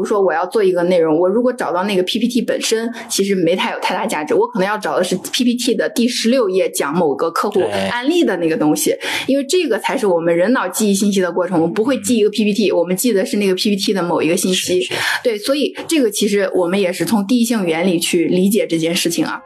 [0.00, 4.34] 如说我要做一个内容，我如果找到那个 PPT 本身，其实没太有太大价值。
[4.34, 11.60] 我可能要找的是 PPT 的第十六页讲某个客户案例的那个东西，因为这个才是我们人脑记忆信息的过程。
[11.60, 14.88] 我们不会记一个 PPT，我们记得是那个 PPT 的某一个信息。
[15.22, 19.42] 对，所以这个其实我们也是从第一性原理去理解这件事情啊。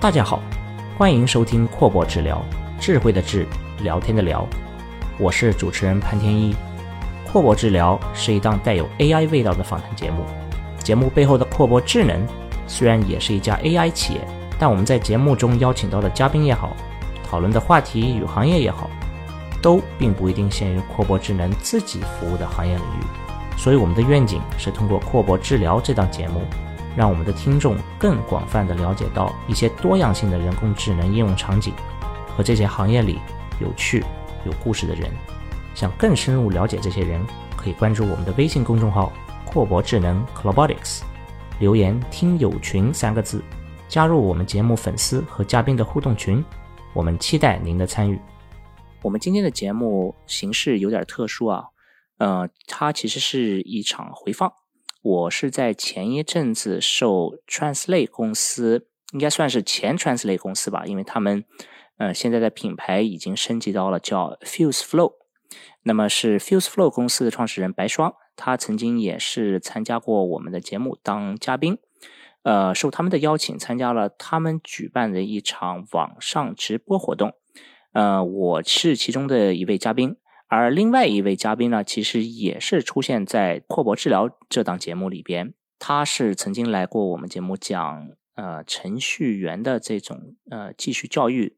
[0.00, 0.40] 大家好，
[0.96, 2.42] 欢迎收听阔博治疗，
[2.80, 3.46] 智慧的智，
[3.82, 4.48] 聊天的聊，
[5.18, 6.56] 我是主持人潘天一。
[7.30, 10.24] 阔博治疗是一档带有 AI 味道的访谈节目，
[10.82, 12.26] 节目背后的阔博智能
[12.66, 14.20] 虽然也是一家 AI 企业，
[14.58, 16.74] 但我们在节目中邀请到的嘉宾也好，
[17.22, 18.88] 讨论的话题与行业也好，
[19.60, 23.58] 都并不一定限于阔博智能自己服务的行业领域。
[23.58, 26.40] 所以我们的愿景是通过阔博治疗这档节目。
[26.96, 31.72] 让我们的听众更广泛的了解到一些多样性的人工智能应用场景
[32.36, 33.18] 和这些行业里
[33.60, 34.04] 有趣、
[34.44, 35.10] 有故事的人。
[35.74, 37.24] 想更深入了解这些人，
[37.56, 39.12] 可以关注我们的微信公众号
[39.46, 41.02] “阔博智能 （Clobotics）”，
[41.60, 43.42] 留言“听友群”三个字，
[43.88, 46.44] 加入我们节目粉丝和嘉宾的互动群。
[46.92, 48.20] 我们期待您的参与。
[49.00, 51.64] 我们今天的节目形式有点特殊啊，
[52.18, 54.52] 呃，它其实是一场回放。
[55.02, 61.42] 我是在前一阵子受 Translate 公司，应该算是前 Translate 公司吧，因为他们，
[61.96, 65.14] 呃，现在的品牌已经升级到了叫 Fuse Flow。
[65.84, 71.78] 那么是 Fuse Flow 公司的创始人白霜，他曾经也是参加过我们的节目当嘉宾，
[72.42, 77.32] 呃，受他们的邀请参加了他们举办的一场网上直播活动，
[77.94, 80.16] 呃，我是其中的一位嘉宾。
[80.50, 85.54] 而另外一位嘉宾呢，其实也是出现在《阔博治疗》这档节目里边。
[85.78, 91.56] 他是曾经来过我们节目讲呃程序员的这种呃继续教育，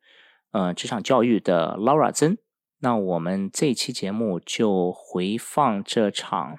[0.50, 2.36] 呃职场教育的 Laura 曾。
[2.80, 6.58] 那我们这期节目就回放这场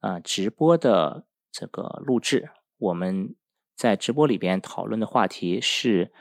[0.00, 2.50] 呃直播的这个录制。
[2.78, 3.36] 我们
[3.76, 6.12] 在直播里边讨论的话题是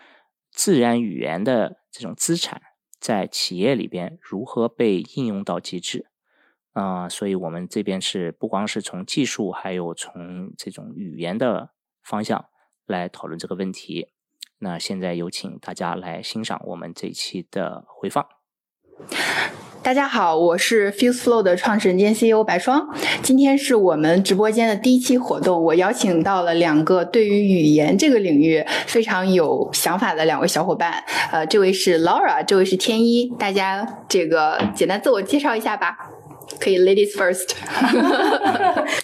[0.52, 2.62] 自然语言的这种资产。
[3.00, 6.08] 在企业里边如何被应用到极致
[6.74, 7.08] 啊？
[7.08, 11.72] 所以我们这边是不光是从技术，还有从这种语言的
[12.04, 12.46] 方向
[12.86, 14.10] 来讨论这个问题。
[14.60, 18.28] 那现在有请大家来欣赏我们这一期的回放。
[19.82, 22.86] 大家好，我是 Fuse Flow 的创始人兼 CEO 白霜。
[23.24, 31.02] 今天是我们直播间的第一期活动，我邀请到了两个对于语言这个领域非常有想法的两位小伙伴。
[31.32, 33.28] 呃，这位是 Laura，这位是天一。
[33.40, 35.98] 大家这个简单自我介绍一下吧。
[36.60, 37.56] 可以，ladies first。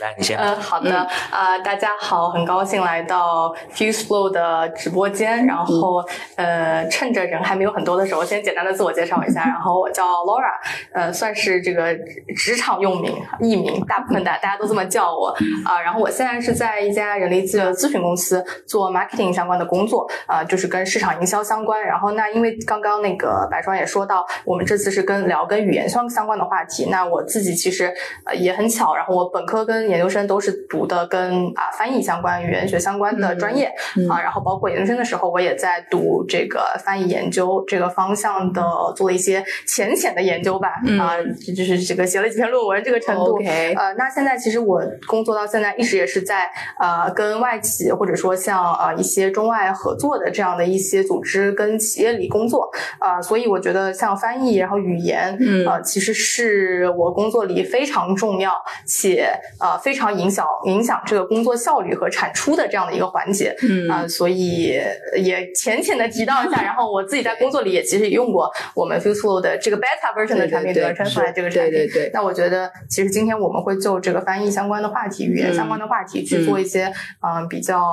[0.02, 0.38] 来，你先。
[0.38, 1.08] 呃，好的。
[1.32, 5.46] 呃，大家好，很高兴来到 Fuse Flow 的直播间。
[5.46, 6.04] 然后，
[6.36, 9.46] 呃，趁着人还没有很多的时候，先简单的自我介绍一下。
[9.46, 10.52] 然后，我叫 Laura，
[10.94, 11.96] 呃，算是这个
[12.36, 15.30] 职场用名、艺名，大部分大大家都这么叫我。
[15.64, 21.82] 啊，然后我现在是在一家人力资源咨询公司做 marketing 相关的工作，啊，就是跟市场营销相关。
[21.82, 27.24] 然后，那因为刚刚那个白霜也说到，我们这次是跟聊跟语言相相关的话题，那我。
[27.26, 27.94] 自己其实
[28.26, 33.66] 呃也很巧，然后我本科跟研究生都是读的跟啊翻译相关、语言学相关的专业
[34.10, 38.64] 啊，然后包括研究生的时候，我也在读这个翻译研究这个方向的，
[38.96, 40.70] 做了一些浅浅的研究吧
[41.00, 41.14] 啊，
[41.56, 43.38] 就是这个写了几篇论文这个程度。
[43.44, 58.54] 呃，那现在其实我工作到现在一直也是在呃跟外企或者说像呃一些中外合作的这样的一些组织跟企业里工作啊，所以我觉得像翻译然后语言呃其实是我工工作里非常重要
[58.88, 59.30] 且
[59.60, 64.80] 呃非常影响影响这个工作效率和产出的这样的一个环节，嗯啊，所以
[65.18, 66.62] 也浅浅的提到一下。
[66.64, 71.04] 然后我自己在工作里也其实也用过我们 FuseFlow 的这个 Beta version 的产品，对吧？
[71.04, 71.74] 出来这个产品。
[71.74, 72.12] 对对对。
[72.14, 76.86] 那我觉得其实今天我们会就这个翻译相关的话题、语言相关的话题去做一些
[77.22, 77.84] 嗯比较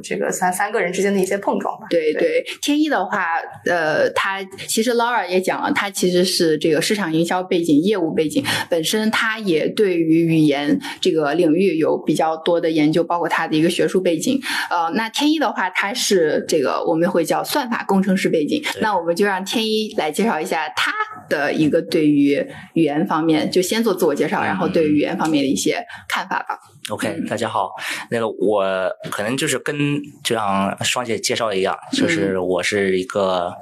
[0.00, 1.86] 这个三三个人之间的一些碰撞吧。
[1.90, 3.26] 对对，天一的话，
[3.66, 8.44] 呃，他其实 Laura 也讲了，他其实是这个市场营销背景、业务背景。
[8.68, 14.40] 本身他也对于语言这个领域有比较多的研究，包括他的一个学术背景。
[14.70, 18.62] 呃，那天一的话，他是这个我们会叫算法工程师背景。
[18.80, 20.92] 那我们就让天一来介绍一下他
[21.28, 22.44] 的一个对于
[22.74, 26.58] 语言方面，就先做自我介绍，然后对语言方面的一些看法吧。
[26.90, 27.70] OK，大家好，
[28.10, 28.64] 那个我
[29.10, 29.76] 可能就是跟
[30.24, 33.52] 就像双姐介绍的一样，就是我是一个。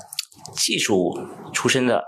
[0.54, 1.18] 技术
[1.52, 2.04] 出身的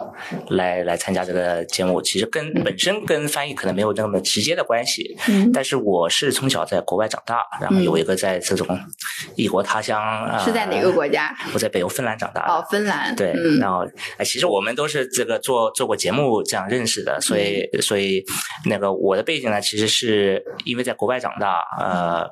[0.50, 5.16] 来来参加这个节目，其实跟本身跟翻译可能没有那么直接的关系。
[5.28, 8.66] 嗯，但是我是从小在国外长大，然后有一个在这种
[9.36, 11.34] 异国他乡啊，是在哪个国家？
[11.54, 12.52] 我在北欧芬兰长大的。
[12.52, 13.14] 哦，芬兰。
[13.16, 13.86] 对，嗯然后
[14.16, 18.24] 哎，其实我们都是这个做做过节目这样认识的，所以嗯所以
[18.66, 22.28] 那个我的背景呢，其实是因为在国外长大，呃。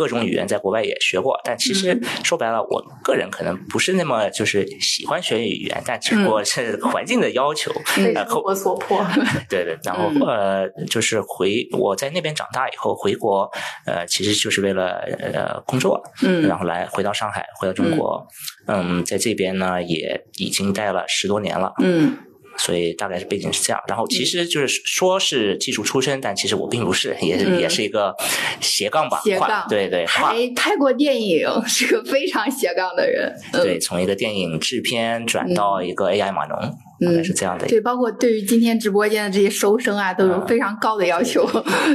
[0.00, 2.02] 各种语言在国外也学过，但其实嗯。
[2.24, 6.24] 说白了，我个人可能不是那么就是喜欢学语言，但只不嗯。
[6.24, 7.70] 过是环境的要求。
[7.94, 9.04] 被呃生活所迫。
[9.50, 10.26] 对对，然后、嗯。
[10.26, 13.46] 呃，就是回我在那边长大以后回国，
[13.84, 15.00] 呃，其实就是为了
[15.34, 16.48] 呃工作，嗯。
[16.48, 18.26] 然后来回到上海，回到中国，
[18.68, 22.16] 嗯在这边呢也已经待了十多年了，嗯
[22.60, 23.82] 所以大概是背景是这样。
[23.88, 27.58] 然后其实就是说是技术出身，但其实我并不是，也是、嗯。
[27.58, 28.14] 也是一个
[28.60, 29.66] 斜杠吧，跨斜杠。
[29.68, 33.34] 对对，跨还拍过电影，是个非常斜杠的人。
[33.52, 33.62] 嗯。
[33.62, 36.58] 对，从一个电影制片转到一个 AI 码农，
[37.00, 37.66] 大概是这样的。
[37.66, 41.48] 对，包括对于今天直播间的这些收声啊，都嗯有非常高的要求。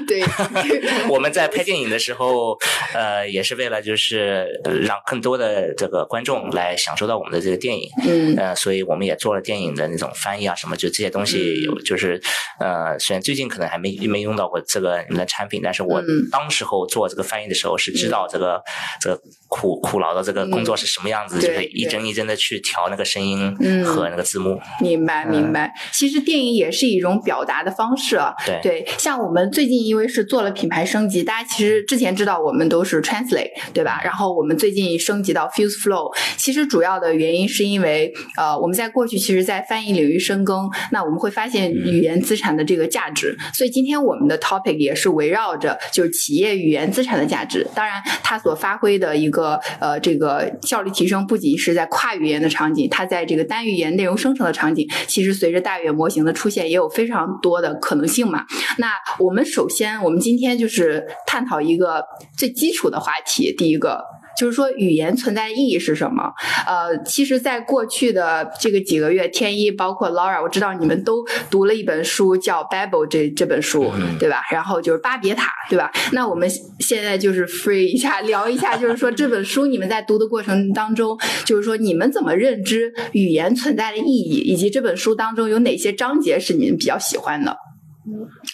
[0.07, 0.24] 对，
[1.10, 2.57] 我们在拍电影的时候，
[2.94, 12.22] 呃，也是为了就是呃让更多的这个观众来享受到我们的这个电影，嗯呃，所以我们也做了电影的那种翻译啊什么，就这些东西有就是
[12.60, 18.62] 呃，虽然最近可能还没没用到过这个你们的产品，但是我嗯当时候做这个翻译的时候是知道这个、
[19.02, 24.60] 这个苦苦劳的这个工作是什么样子，嗯就是对一帧一帧的去调那个声音嗯和那个字幕，
[24.95, 25.74] 明白明白。
[25.92, 28.33] 其实电影也是一种表达的方式啊。
[28.45, 34.01] 对对，像我们最近因为是做了品牌升级，大家其实之前知道我们都是 Translate 对吧？
[34.03, 47.65] 然后我们最近升级到 Fuse Flow，其实主要的原因是因为呃我们在过去其实，在翻译领域深耕，那我们会发现语言资产的这个价值，所以今天我们的 topic 也是围绕着就是企业语言资产的价值。
[47.74, 58.45] 当然，它所发挥的一个呃这个效率提升，不仅是在跨语言的场景，它在这个单语言内容生成的场景，其实随着大语言模型的出现，也有非常多的可能性嘛。
[58.77, 62.03] 那我们首先，我们今天就是探讨一个
[62.37, 64.03] 最基础的话题，第一个。
[64.37, 66.33] 就是说，语言存在的意义是什么？
[66.67, 74.41] 呃，其实，在过去的这个几个月，天一包括 Laura，我知道你们都读了一本书，叫《Bible》这这本书，嗯对吧？
[74.51, 75.91] 然后就是巴别塔，对吧？
[76.11, 76.49] 那我们
[76.79, 87.55] 现在就是 free 一下，聊一下，就是说这本书你们在读的过程当中，就是说你们怎么认知语言存在的意义，以及这本书当中有哪些章节是你们比较喜欢的？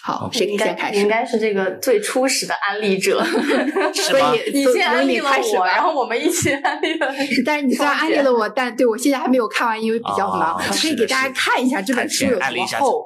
[0.01, 0.95] 好，谁先开始？
[0.95, 3.21] 你应该是这个最初始的安利者，
[3.93, 4.51] 所以？
[4.53, 7.07] 你先安利了我，然后我们一起安利了。
[7.45, 10.55] 但是你虽然安利了我，但对我现在还没有看完，因为比较忙。
[10.55, 13.05] 我可以给大家看一下这本书有多厚，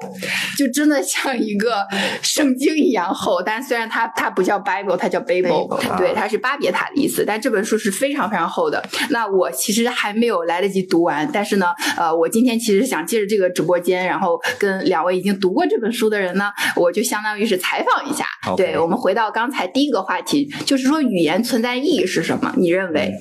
[0.58, 1.86] 就真的像一个
[2.22, 3.42] 圣经一样厚。
[3.42, 7.24] 但虽然它它不叫 Bible，它叫 Babel，Babel 对，它是巴别塔的意思。
[7.26, 8.84] 但这本书是非常非常厚的。
[9.10, 18.26] 那我其实还没有来得及读完，但是呢，呃，我今天其实想借着这个直播间，然后跟两位已经读过这本书的人呢，我就相当于是采访一下。
[18.56, 22.54] 对，我们回到刚才第一个话题，就是说语言存在意义是什么？
[22.58, 23.14] 你认为？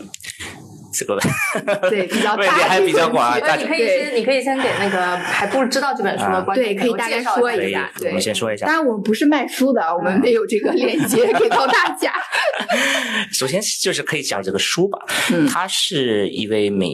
[0.94, 1.18] 这个
[1.90, 6.40] 对，比较 问题大还比较广啊对大家你可以先，你可以先给那个还不知道这本书的啊。
[6.42, 8.66] 观众对可以大说一下对我们先说一下。
[8.66, 8.76] 当。
[8.76, 12.12] 然，我们不是卖书的，我们没有这个链接 给到大家。
[13.32, 14.98] 首先就是可以讲这个书吧，
[15.32, 15.46] 嗯。
[15.48, 16.88] 他是一位美，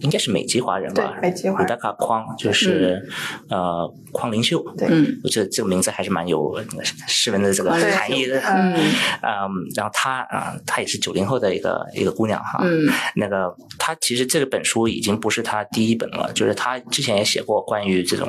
[0.00, 1.68] 应该是美籍华人吧，对美籍华人。
[1.68, 3.06] Rebecca 匡，就是、
[3.48, 4.88] 呃匡灵秀，对。
[4.90, 5.20] 嗯。
[5.30, 6.58] 这这个名字还是蛮有
[7.06, 8.74] 诗文的这个含义的，嗯。
[8.74, 12.88] 嗯，然后她啊、她也是九零后的一个一个姑娘哈，嗯。
[13.16, 13.41] 那个
[13.78, 18.28] 她其实这本书已经不是他第一本了，就是他之前也写过关于这种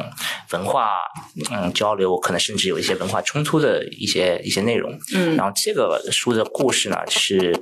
[0.51, 0.89] 文化
[1.51, 4.97] 嗯交流，可能甚至有一些文化冲突的一些一些内容。
[5.15, 7.57] 嗯然后这个书的故事呢，是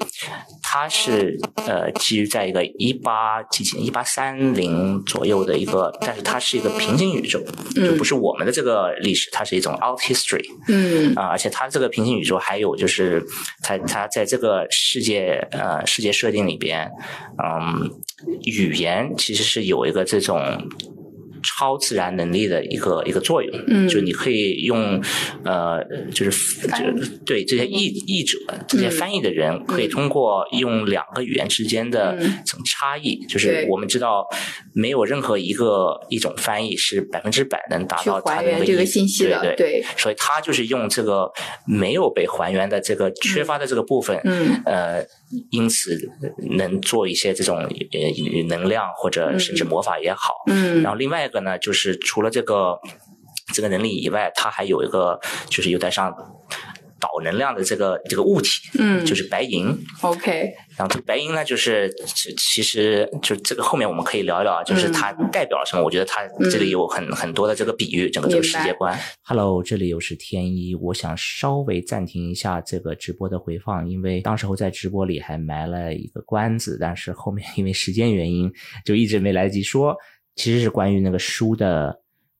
[0.61, 1.37] 它是
[1.67, 7.41] 呃基于在一个一八几几年一八三零左右的一个，但是它是一个平行宇宙，
[7.75, 13.23] 就不是我们的这个历史，它是一种 out history 嗯啊、而且它这个平行宇宙还有就是
[13.61, 16.89] 它它在这个世界呃世界设定里边，
[17.43, 17.89] 嗯，
[18.45, 20.39] 语言其实是有一个这种。
[21.43, 23.89] 超自然能力的一个一个作用，嗯。
[23.89, 25.01] 就你可以用
[25.43, 25.83] 呃，
[26.13, 32.31] 就是就对这些译译者、这些翻译的人，可以通过用两个语言之间的嗯。
[32.45, 34.23] 这种差异，就是我们知道
[34.75, 41.27] 没有任何一个一种翻译是百分之百能达到它还原这个信息的对对所以他就是用这个
[41.65, 44.61] 没有被还原的这个缺乏的这个部分，嗯。
[44.65, 45.03] 呃，
[45.49, 45.97] 因此
[46.51, 47.67] 能做一些这种呃
[48.47, 50.81] 能量或者甚至魔法也好，嗯。
[50.81, 52.79] 然后另外一个呢，就是除了这个
[53.53, 56.13] 这个能力以外，它还有一个就是有点像
[57.01, 59.75] 导能量的这个这个物体，嗯就是白银。
[60.01, 65.83] OK，然后这个白银呢，就是其其实就这个后面我们可以聊一聊啊，就是它代表了什么？
[65.83, 68.97] 我觉得它这里有很很多的这个比喻，整个这个世界观。
[69.23, 78.51] Hello，这里又是天一，我想稍微暂停一下这个直播的回放，因为当时候在直播里还埋了一个关子，但是后面 因为时间原因
[78.85, 79.95] 就一直没来得及说。
[80.35, 81.93] 其实是关于那个书的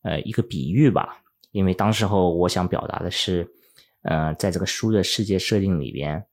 [0.04, 1.10] 呃一个比喻吧，
[1.52, 3.46] 因为当时候我想表达的是，
[4.04, 6.26] 呃，在这个书的世界设定里边，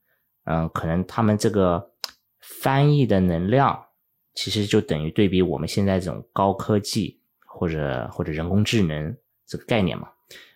[0.45, 1.93] 嗯、可能他们这个
[2.41, 3.87] 翻译的能量，
[4.35, 9.15] 其实就等于对比我们现在这种高科技或者或者人工智能
[9.47, 10.09] 这个概念嘛。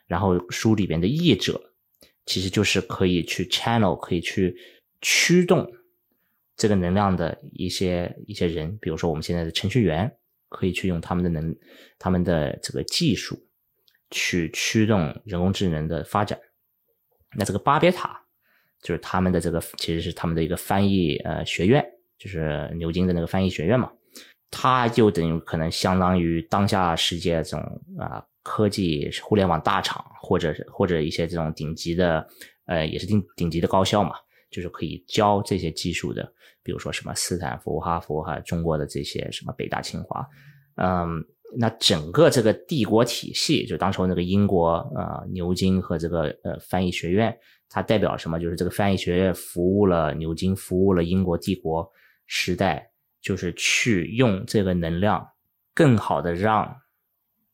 [0.07, 1.61] 然后书里边的译者，
[2.27, 4.57] 其实就是可以去 channel，可以去
[5.01, 5.71] 驱动
[6.57, 10.15] 这个能量的一些一些人，比如说我们现在的程序员，
[10.49, 11.55] 可以去用他们的能
[11.99, 13.39] 他们的这个技术
[14.11, 16.39] 去驱动人工智能的发展。
[17.37, 18.21] 那这个巴别塔
[18.81, 21.85] 就是他们的这个其实是他们的一个翻译呃学院，
[22.19, 23.91] 就是牛津的那个翻译学院嘛，
[24.51, 32.27] 它就等于可能相当于当下世界这种啊、科技互联网大厂，或者或者一些这种顶级的
[32.67, 34.17] 呃也是顶顶级的高校嘛，
[34.51, 40.27] 就是可以教这些技术的，比如说什么斯坦福、哈佛还有中国的这些什么北大、清华，
[40.77, 41.25] 嗯，
[41.57, 47.37] 那整个这个帝国体系，就当时候那个英国呃牛津和这个呃翻译学院，
[47.69, 48.39] 它代表什么？
[48.39, 51.91] 就是这个翻译学院服务了牛津，服务了英国帝国
[52.27, 52.91] 时代，
[53.21, 55.27] 就是去用这个能量，
[55.75, 56.77] 更好的让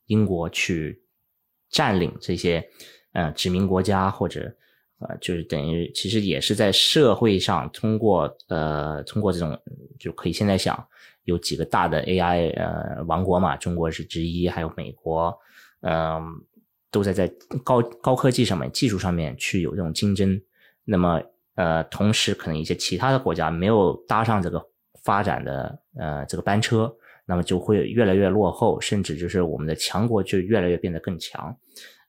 [0.05, 1.03] 英国去
[1.69, 2.67] 占领这些
[3.13, 4.55] 呃殖民国家或者。
[5.01, 9.57] 呃，就是等于其实也是在社会上通过呃通过这种
[9.97, 10.75] 就可以现在想
[11.23, 15.37] 有几个大的 AI 呃王国嘛，中国是之一，还有美国，
[15.81, 16.21] 嗯、
[16.91, 17.31] 都在在
[17.63, 20.41] 高高科技上面、技术上面去有这种竞争。
[20.85, 21.21] 那么
[21.55, 24.65] 呃，同时可能一些其他的国家没有搭上这个
[25.03, 26.91] 发展的呃这个班车，
[27.25, 31.55] 那么就会越来越落后，甚至就是我们的强国就越来越变得更强，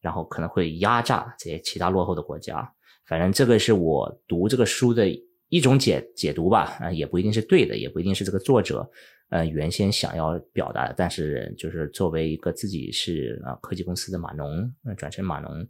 [0.01, 2.73] 然后可能会压榨这些其他落后的国家。
[3.07, 5.05] 反正这个是我读这个书的
[5.51, 8.89] 一种解解读吧，啊、也不一定是对的，也不一定是这个作者
[9.29, 15.69] 呃原先想要表达的，但是就是作为一个自己是啊、科技公司的码农，呃转成码农，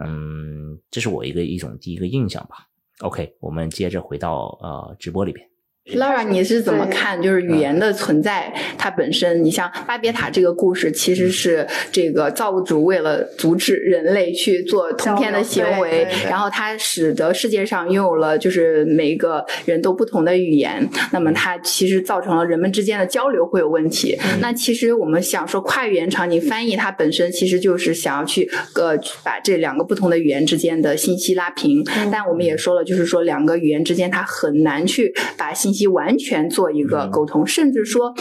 [0.00, 2.66] 嗯，这是我一个一种第一个印象吧。
[3.00, 5.46] OK，我们接着回到呃直播里边。
[5.94, 7.20] Laura，你是怎么看？
[7.20, 24.18] 就是语言的存在，它本身，你像巴别塔这个故事，其实是这个造物主为了阻止人类去做通天的行为然后它使得世界上拥有了就是每一个人都不同的语言，那么它其实造成了人们之间的交流会有问题。
[24.40, 38.14] 那其实我们想说跨语言场景翻译，它本身其实就是想要去呃把这两个不同的语言之间的信息拉平，但我们也说了，就是说两个语言之间它很难去把信息完全做一个沟通，甚至说。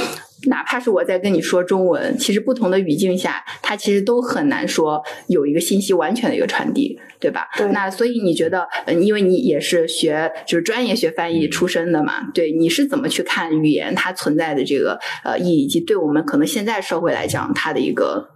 [0.44, 7.48] 哪怕是我在跟你说中文，其实不同的语境下，它其实都很难说有一个信息完全的一个传递，对吧？
[7.58, 18.30] 对那所以你觉得，嗯因为你也是学就是专业学翻译出身的嘛，对，你是怎么去看语言它存在的这个呃意义，以及对我们可能现在社会来讲它的一个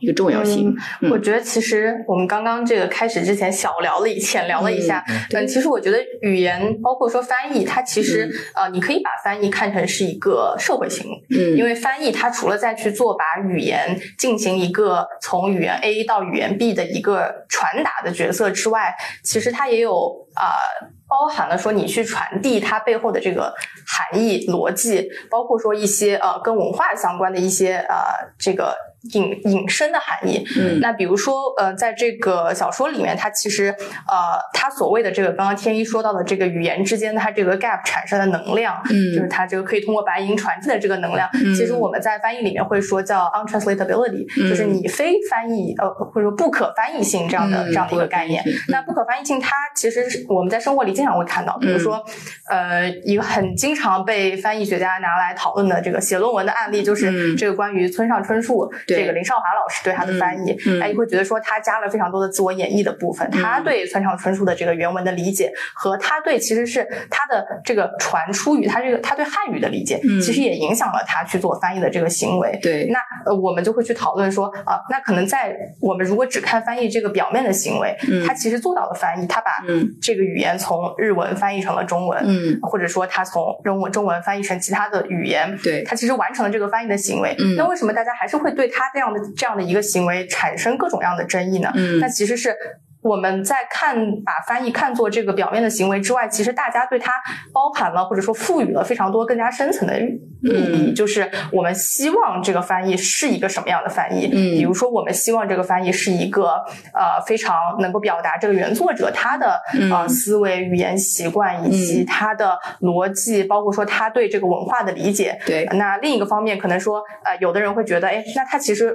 [0.00, 0.74] 一个重要性？
[1.02, 23.52] 嗯我觉得其实我们刚刚这个开始之前小聊了一浅聊了一下，对嗯，其实我觉得语言包括说翻译，它其实、呃，你可以把翻译看成是一个社会行为，嗯，因为翻译它除了再去做把语言进行一个从语言 A 到语言 B 的一个传达的角色之外，其实它也有啊、呃包含了说你去传递它背后的这个
[23.84, 27.96] 含义逻辑，包括说一些呃跟文化相关的一些呃
[28.38, 28.72] 这个
[29.14, 30.44] 引引申的含义。
[30.58, 30.80] 嗯。
[30.80, 33.74] 那比如说呃，在这个小说里面，它其实
[34.06, 41.54] 呃，它所谓的这个刚刚天一说到的这个语言之间它这个 gap 产生的能量，嗯就是它这个可以通过白银传递的这个能量，嗯。
[41.54, 44.48] 其实我们在翻译里面会说叫 untranslatability，、嗯。
[44.48, 48.42] 就是你非翻译呃或者说不可翻译性这样的、嗯这样的一个概念。
[48.68, 52.04] 那不可翻译性，它其实是我们在生活里经常会看到，比如说，
[52.48, 57.36] 呃，一个很经常被翻译学家拿来讨论的这个写论文的案例，就是嗯。
[57.36, 60.80] 这个关于村上春树对这个林少华老师对他的翻译，嗯嗯。
[60.80, 70.20] 大家会觉得说他加了非常多的自我演绎的部分，他对村上春树的这个原文的理解和他对其实是他的这个传出语，他这个他对汉语的理解，嗯。
[70.20, 72.58] 其实也影响了他去做翻译的这个行为。
[72.62, 79.88] 对，那呃，我们就会去讨论说啊、那可能在我们如果只看翻译这个表面的行为，嗯他其实做到了翻译，他把嗯。
[80.00, 82.58] 这个语言从日文翻译成了中文，嗯。
[82.62, 85.82] 或者说他从中文中文翻译成其他的语言，对。
[85.84, 87.34] 他其实完成了这个翻译的行为。
[87.38, 87.56] 嗯。
[87.56, 91.70] 那为什么大家还是会对他这样的这样的一个行为产生各种各样的争议呢？
[91.74, 92.54] 嗯那其实是
[93.02, 97.12] 我们在看把翻译看作这个表面的行为之外，其实大家对它
[97.52, 104.26] 包含了或者说赋予了非常多更加深层的意义，就是我们希望这个翻译是一个什么样的翻译？
[104.26, 106.50] 嗯，比如说我们希望这个翻译是一个
[106.92, 109.58] 呃非常能够表达这个原作者他的
[109.90, 115.40] 呃思维、语言习惯以及他的逻辑，包括说他对这个文化的理解。
[115.46, 118.94] 对，那另一个方面可能说呃有的人会觉得，哎，那他其实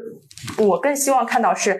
[0.60, 1.80] 我更希望看到是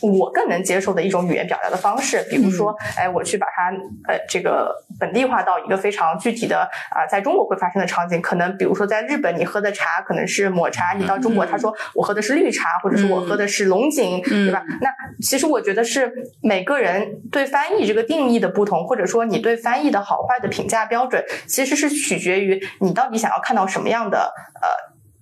[0.00, 1.55] 我更能接受的一种语言表。
[1.56, 3.70] 表达的方式，比如说，哎，我去把它
[4.06, 6.60] 呃这个本地化到一个非常具体的
[6.90, 14.62] 啊，在中国会发生的场景，可能比如说在日本你喝的茶可能是抹茶，你到中国他说我喝的是绿茶，或者是我喝的是龙井，对吧？
[14.80, 24.68] 那其实我觉得是每个人对翻译这个定义的不同，或者说你对翻译的好坏的评价标准，其实是取决于你到底想要看到什么样的呃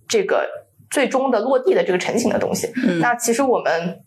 [0.08, 0.48] 这个
[0.90, 2.72] 最终的落地的这个成型的东西。
[3.00, 4.03] 那其实我们。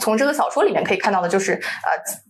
[0.00, 2.26] 从这个小说里面可以看到的，就是呃。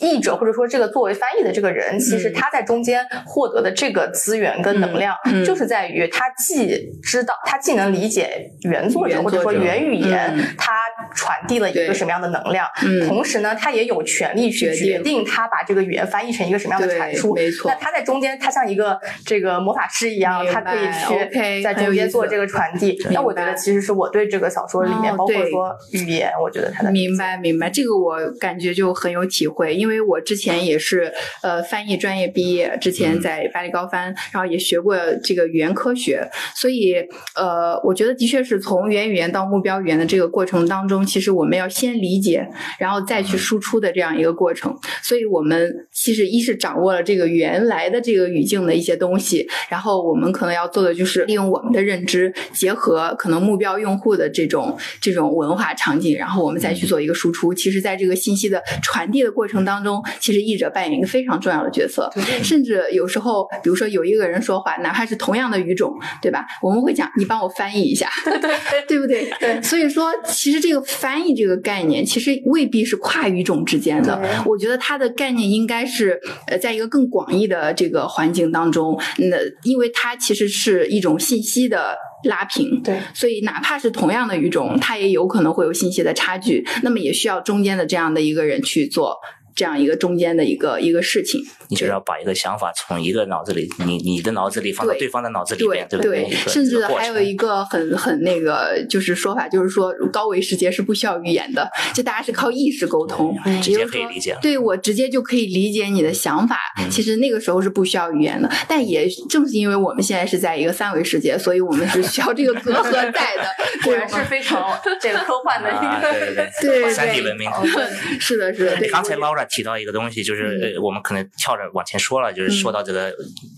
[0.00, 10.72] 译者或者说这个作为翻译的这个人，其实他在中间获得的这个资源跟能量，就是在于他既知道，他既能理解原作者或者说原语言，他
[11.14, 12.66] 传递了一个什么样的能量，
[13.06, 17.34] 同时呢，他也有权利去决定他把这个语言翻译成一个什么样的阐述。
[17.34, 17.70] 没错。
[17.70, 22.96] 那他在中间，他像一个这个魔法师一样，他可以去在中间做这个传递。
[23.10, 29.71] 那我觉得其实是我对这个小说里面，包括说语言，我觉得他的明白明白，这个我感觉就很有体会。
[29.74, 31.12] 因为我之前也是
[31.42, 36.94] 呃翻译专业毕业，之前在巴黎高翻，然后也学过这个语言科学，所以
[37.34, 42.46] 呃，我觉得的确是从原语言到目标语言的这个过程当中，其实我们要先理解，
[42.78, 44.76] 然后再去输出的这样一个过程。
[45.02, 57.52] 所以我们其实一是掌握了这个原来的这个语境的一些东西，然后我们可能要做的就是利用我们的认知，结合可能目标用户的这种这种文化场景，然后我们再去做一个输出。
[57.54, 62.10] 其实，在这个信息的传递的过程当中，其实译者扮演一个非常重要的角色，
[62.42, 66.44] 甚至有时候，比如说有一个人说话，哪怕是同样的语种，对吧？
[66.62, 68.50] 我们会讲你帮我翻译一下，对对
[68.88, 69.30] 对不对？
[69.40, 69.62] 对。
[69.62, 74.20] 所以说，其实这个翻译这个概念，其实未必是跨语种之间的。
[74.46, 81.96] 我觉得它的概念应该是呃，在一个更广义的这个环境当中，那因为它其实是一种信息的。
[82.24, 89.18] 拉平，对，所以哪怕是同样的语种，它也有可能会有信息的差距，那么也需要中间的这样的一个人去做。
[89.54, 96.30] 这样一个中间的一个一个事情，你就要把一个想法从一个脑子里，你你的脑子里放到对方的脑子里面，对不对？
[96.48, 104.36] 甚至还有一个很很那个就是说法，就是说高维世界是不需要语言的，就大家是靠意识沟通，直接可以理解。
[104.40, 106.56] 对我直接就可以理解你的想法，
[106.90, 108.50] 其实那个时候是不需要语言的。
[108.66, 113.44] 但也正是因为我们现在是在一个三维世界，所以我们是需要这个隔阂在的。
[113.84, 117.50] 果然是非常 这个科幻的一个对对对三 D 文明。
[118.18, 118.88] 是的，是的。
[118.90, 119.46] 刚才 Laura。
[119.52, 123.12] 提到一个东西，就是呃，我们可能跳着往前说了，就是说到这个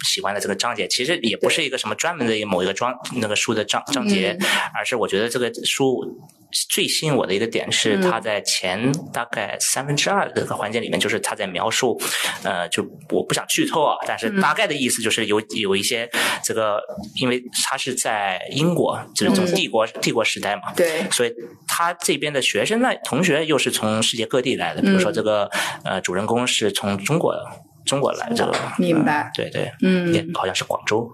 [0.04, 4.36] 喜欢的这个章节，其实也不是一个什么专门的某一个章那个书的章章节，
[4.74, 6.04] 而是我觉得这个书
[6.70, 12.00] 最吸引我的一个点是，它在前大概三分之二的这个环节里面，就是他在描述，
[12.44, 16.08] 呃，就我不想剧透啊，但是大概的意思就是有有一些
[16.44, 16.80] 这个，
[17.20, 21.32] 因为他是在英国，就是从帝国帝国时代嘛，对，所以
[21.66, 25.50] 他这边的学生呢，同学又是从世界各地来的，比如说这个。
[25.84, 27.34] 呃，主人公是从中国
[27.84, 29.30] 中国来这个，明白？
[29.34, 31.08] 对对，嗯，也好像是广州。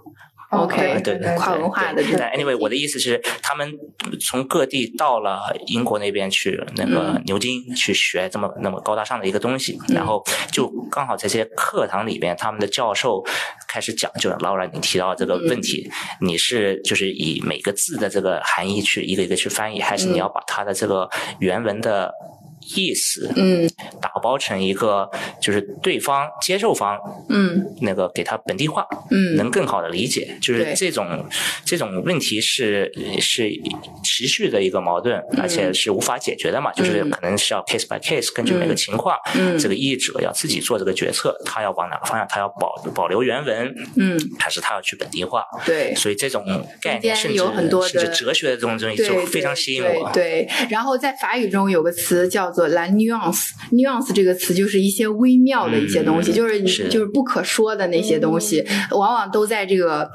[0.50, 2.02] OK，对对，跨文化的。
[2.18, 3.72] 但 anyway，我的意思是，他们
[4.20, 13.24] 从各地到了英国那边去，那个牛津去学这么那么高大上的一个东西，然后就刚好在这些课堂里边，他们的教授
[13.68, 15.88] 开始讲，就 Laura 你提到这个问题，
[16.20, 22.12] 你是就是以每个字的这个含义去一个一个去翻译，还是你要把它的这个原文的？
[22.76, 23.68] 意思，嗯，
[24.00, 31.26] 打包成一个就是对方接受方，嗯，那个给他本地化，嗯，能更好的理解，就是这种
[31.64, 33.50] 这种问题是是
[34.04, 46.44] 持续的一个矛盾，而且是无法解决的嘛，就是可能是要 case by case，根据每个情况，嗯，这个译者要自己做这个决策，他要往哪个方向，他要保保留原文，嗯，还是他要去本地化，对，所以这种
[46.80, 47.38] 概念甚至
[47.88, 52.68] 甚至哲学的这种东西就非常吸引我，对，然后在法语中有个词叫做。
[52.70, 60.08] la nuance，nuance 这个词就是一些微妙的一些东西，就是就是不可说的那些东西，往往都在这个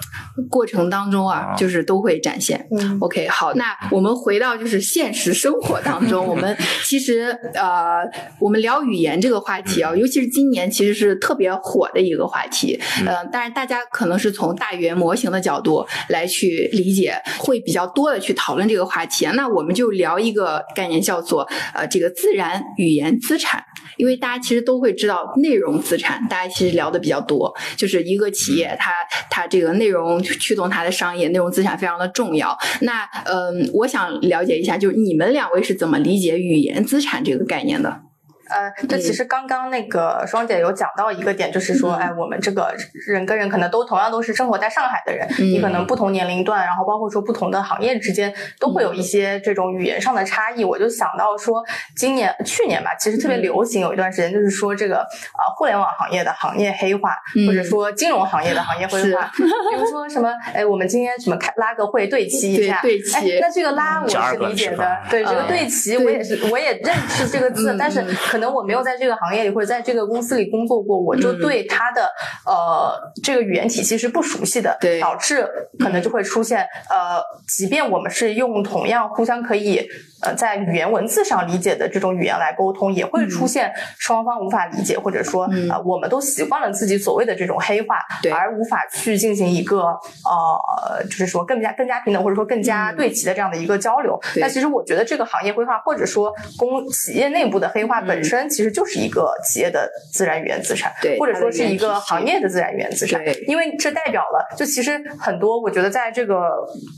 [0.50, 2.68] 过程当中啊，就是都会展现。
[3.00, 8.08] OK，好，那我们回到就是现实生活当中，我们 其实呃，
[8.40, 12.80] 我们聊语言这个话题啊，尤其是今年其实是特别火的一个话题。
[13.06, 19.26] 呃，但是大家可能是从大语言模型的角度来去理解，会比较多的去讨论这个话题。
[19.34, 23.64] 那我们就聊一个概念，叫做呃这个自自然语言资产。
[23.96, 28.92] 因为大家其实都会知道内容资产，大家其实聊的比较多，就是一个企业它
[29.30, 32.58] 它这个内容驱动它的商业，内容资产非常的重要。
[32.82, 38.02] 那嗯，我想了解一下，就是你们两位是怎么理解语言资产这个概念的？
[38.50, 42.76] 呃，这其实刚刚那个双姐有讲到一个点，就是说，哎，我们这个
[43.08, 50.64] 人跟人可能都同样都是生活在上海的人，你可能不同年龄段，然后包括说不同的行业之间，都会有一些这种语言上的差异。
[50.64, 51.64] 我就想到说，
[51.96, 57.16] 今年去年吧，其实特别流行有一段时间，就是说这个呃互联网行业的行业黑化，
[57.48, 59.32] 或者说金融行业的行业黑化。
[59.36, 59.44] 比
[59.80, 63.40] 如说什么，哎，我们今天什么开拉个会对齐一下，对齐。
[63.40, 68.06] 那这个拉我是理解的，对这个对齐我也是我也认识这个字，但是。
[68.36, 72.12] 可能我没有在这个行业里或者在这个公司里工作过，我就对它的
[72.46, 72.94] 呃
[73.24, 75.48] 这个语言体系是不熟悉的，导致
[75.80, 79.88] 可能就会出现呃，即便我们是用同样互相可以。
[80.22, 87.98] 呃，在语言文字上理解的这种语言来沟通，也会出现双方无法理解，或者说呃，我们都习惯了自己所谓的这种黑话，
[88.34, 94.20] 而无法去进行一个呃，就是说更加更加平等，或者说更加对齐的这样的一个交流。
[94.38, 106.50] 那其实我觉得这个行业规划，或者说公企业内部的黑化本身，其实就是一个企业的自然语言资产，或者说是一个行业的自然语言资产，因为这代表了，就其实很多，我觉得在这个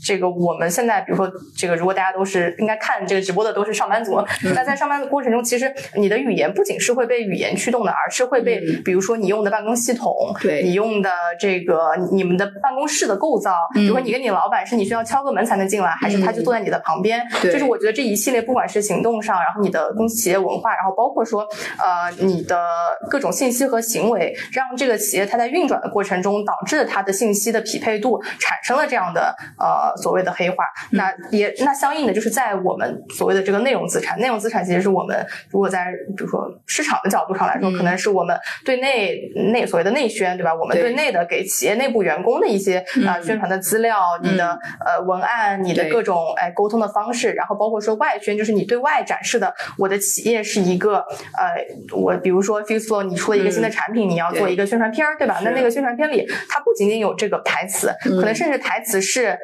[0.04, 3.28] 这个我们现在，比如说这个，如果大家都是应该看这个。
[3.28, 21.42] 直播的都是上班族，那在上班的过程中，其实你的语言不仅是会被语言驱动的，而是会被，比如说你用的办公系统，对你用的这个你们的办公室的构造，比如说你跟你老板是你需要敲个门才能进来，还是他就坐在你的旁边，就是我觉得这一系列不管是行动上，然后你的公司企业文化，然后包括说
[21.78, 22.66] 呃你的
[23.10, 32.88] 各种信息和行为，让这个企业它在运转的过程中导致它的信息的匹配度产生了这样的呃所谓的黑化，那也那相应的就是在我们。
[33.16, 39.18] 所谓的这个内容资产，内容资产其实是我们如果在比如说市场的角度上来说，可能是我们对内
[39.52, 40.54] 内所谓的内宣，对吧？
[40.54, 51.04] 我们对内的给企业内部员工的一些啊宣传的资料，你的呃文案，你的各种哎沟通的方式，然后包括说外宣，就是你对外展示的，我的企业是一个
[51.36, 55.40] 呃，我比如说 Fuseflow，你出了一个新的产品，你要做一个宣传片儿，对吧？
[55.42, 59.38] 那那个宣传片里，它不仅仅有这个台词，可能甚至台词是。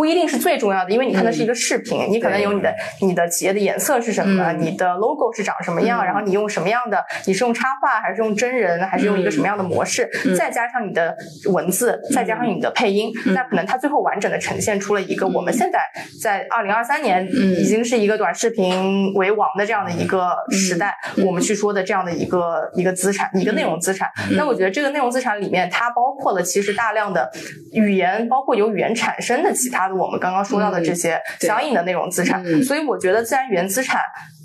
[0.00, 10.08] 不一定是最重要的，因为你看的是一个视频，你可能有你的你的企业的颜色是什么，你的 logo 是长什么样，然后你用什么样的，你是用插画还是用真人，还是用一个什么样的模式，
[10.38, 11.14] 再加上你的
[11.52, 15.78] 文字，再加上你的配音，那可能它最后完整的呈现出了一个我们现在
[16.22, 24.08] 在二零二三年已经是一个短视频为王的这样的一个时代，我们去说的这样的一个一个资产，一个内容资产。
[24.30, 27.30] 那我觉得这个内容资产里面，它包括了其实大量的
[27.74, 29.89] 语言，包括由语言产生的其他。
[29.92, 34.00] 我们刚刚说到的这些相应的内容资产，所以我觉得自然语言资产。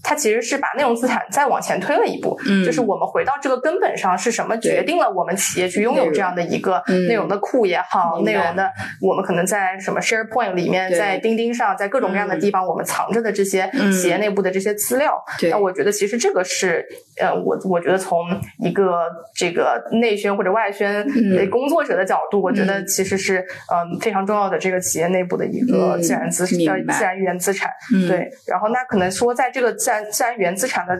[0.07, 16.85] 它其实是把内容资产再往前推了一步，嗯，就是我们回到这个根本上是什么决定了我们企业去拥有这样的一个内容的库也好，内容的我们可能在什么 SharePoint 里面，在钉钉上，在各种各样的地方，我们藏着的这些企业内部的这些资料，那我觉得其实这个是
[17.19, 18.19] 呃，我我觉得从
[18.59, 21.03] 一个这个内宣或者外宣
[21.49, 23.39] 工作者的角度，我觉得其实是
[23.71, 27.71] 嗯非常重要的这个企业内部的一个自然资叫自然语言资产，
[28.07, 30.93] 对，然后那可能说在这个自然自然原资产的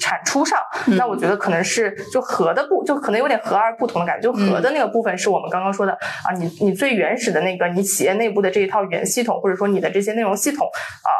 [0.00, 0.58] 产出上，
[0.96, 4.22] 那我觉得可能是就和的部，就可能有点和而不同的感觉。
[4.22, 11.10] 就和的那个部分是我们刚刚说的啊，你你最原始的那个你企业内部的这一套语言系统，或者说你的这些内容系统啊，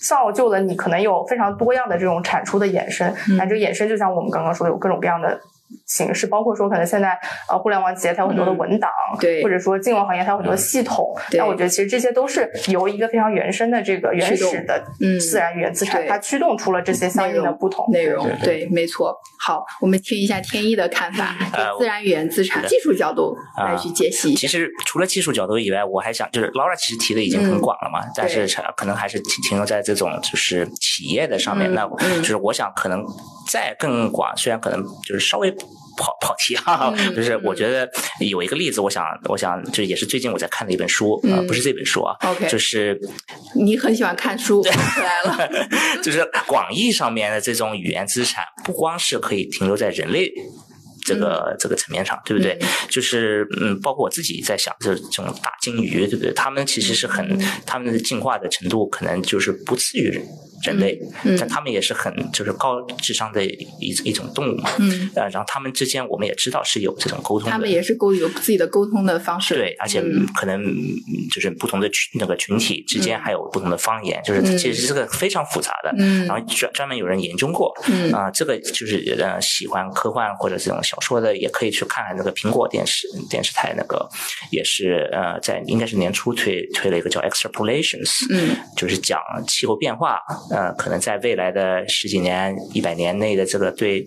[0.00, 3.14] 造就了你可能有非常多样的这种产出的衍生。
[3.36, 5.40] 那这个衍生就像我们刚刚说的，有各种各样的。
[5.86, 11.14] 形式包括说，可能现在呃，互联网企业它有很多的文档，对，或者说金融行业它有很多系统。
[11.32, 14.84] 那我觉得其实这些都是由一个非常原生的这个原始的
[15.18, 18.28] 自然语言资产，它驱动出了这些相应的不同内容。
[18.42, 19.16] 对，没错。
[19.38, 21.34] 好，我们听一下天一的看法，
[21.78, 24.34] 自然语言资产技术角度来去解析。
[24.34, 31.72] 其实除了技术角度以外，我还想就是 Laura 其实提的已经很广了嘛，但是可能还是停停留在这种就是企业的上面。
[31.74, 33.04] 那就是我想可能
[33.48, 35.54] 再更广，虽然可能就是稍微。
[35.94, 37.86] 跑跑题哈，就是我觉得
[38.18, 42.98] 有一个例子，我想，我想就也是最近我在看的一本书，呃，不是这本书啊，OK，就是
[43.54, 45.50] 你很喜欢看书， 看来了，
[46.02, 50.32] 就是广义上面的这种语言资产，不光是可以停留在人类
[51.04, 52.58] 这个这个层面上，对不对？
[52.88, 56.32] 就是嗯，包括我自己在想，这这种大鲸鱼，对不对？
[56.32, 60.18] 他们其实是很，他们的进化的程度可能就是不次于
[60.62, 60.82] 人。
[60.82, 69.54] 类，嗯但他们也是很就是高智商的一一种动物嘛，嗯，呃，然后他们之间我们也知道是有这种沟通的，他们也是沟有自己的沟通的方式。
[69.54, 70.26] 对，而且嗯。
[70.34, 70.74] 可能嗯
[71.32, 73.22] 就是不同的群那个群体之间嗯。
[73.22, 74.58] 还有不同的方言，就是嗯。
[74.58, 75.94] 其实这个非常复杂的。
[75.98, 76.26] 嗯。
[76.26, 78.10] 然后专专门有人研究过，嗯。
[78.12, 84.08] 啊、这个就是呃喜欢科幻或者这种小说的，也可以去看看那个苹果电视电视台那个，
[84.50, 88.56] 也是呃在应该是年初推推了一个叫 Extrapolations，嗯。
[88.76, 90.20] 就是讲气候变化，
[90.52, 94.04] 呃，可能在未来的十几年、一百年内的这个对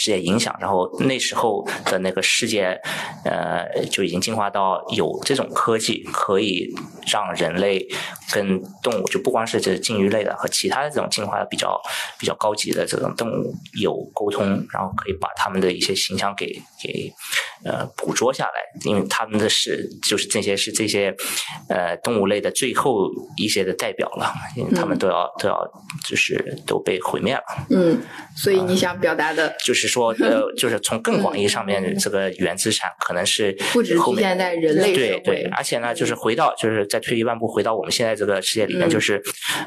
[0.00, 2.80] 世界影响，然后那时候的那个世界，
[3.22, 6.66] 呃，就已经进化到有这种科技可以
[7.12, 7.86] 让人类
[8.32, 11.78] 跟动物，就不光是这鲸鱼类的和其他的这种进化的比较
[12.18, 16.46] 比较高级的这种动物有沟通，然后可以把他们的一些形象给
[16.82, 17.12] 给
[17.66, 18.52] 呃捕捉下来，
[18.86, 21.14] 因为他们的是就是这些是这些
[21.68, 25.60] 呃动物类的最后一些的代表了，因为他们都要、都要
[26.08, 27.42] 就是都被毁灭了。
[27.68, 28.00] 嗯，
[28.34, 38.90] 所以你想表达的就是说，呃， 就是从更广义上面，这个原资产可能是不只后面局限在人类对对，而且呢，就是回到，就是再退一万步，回到我们现在这个世界里面，嗯。
[38.90, 39.22] 就是，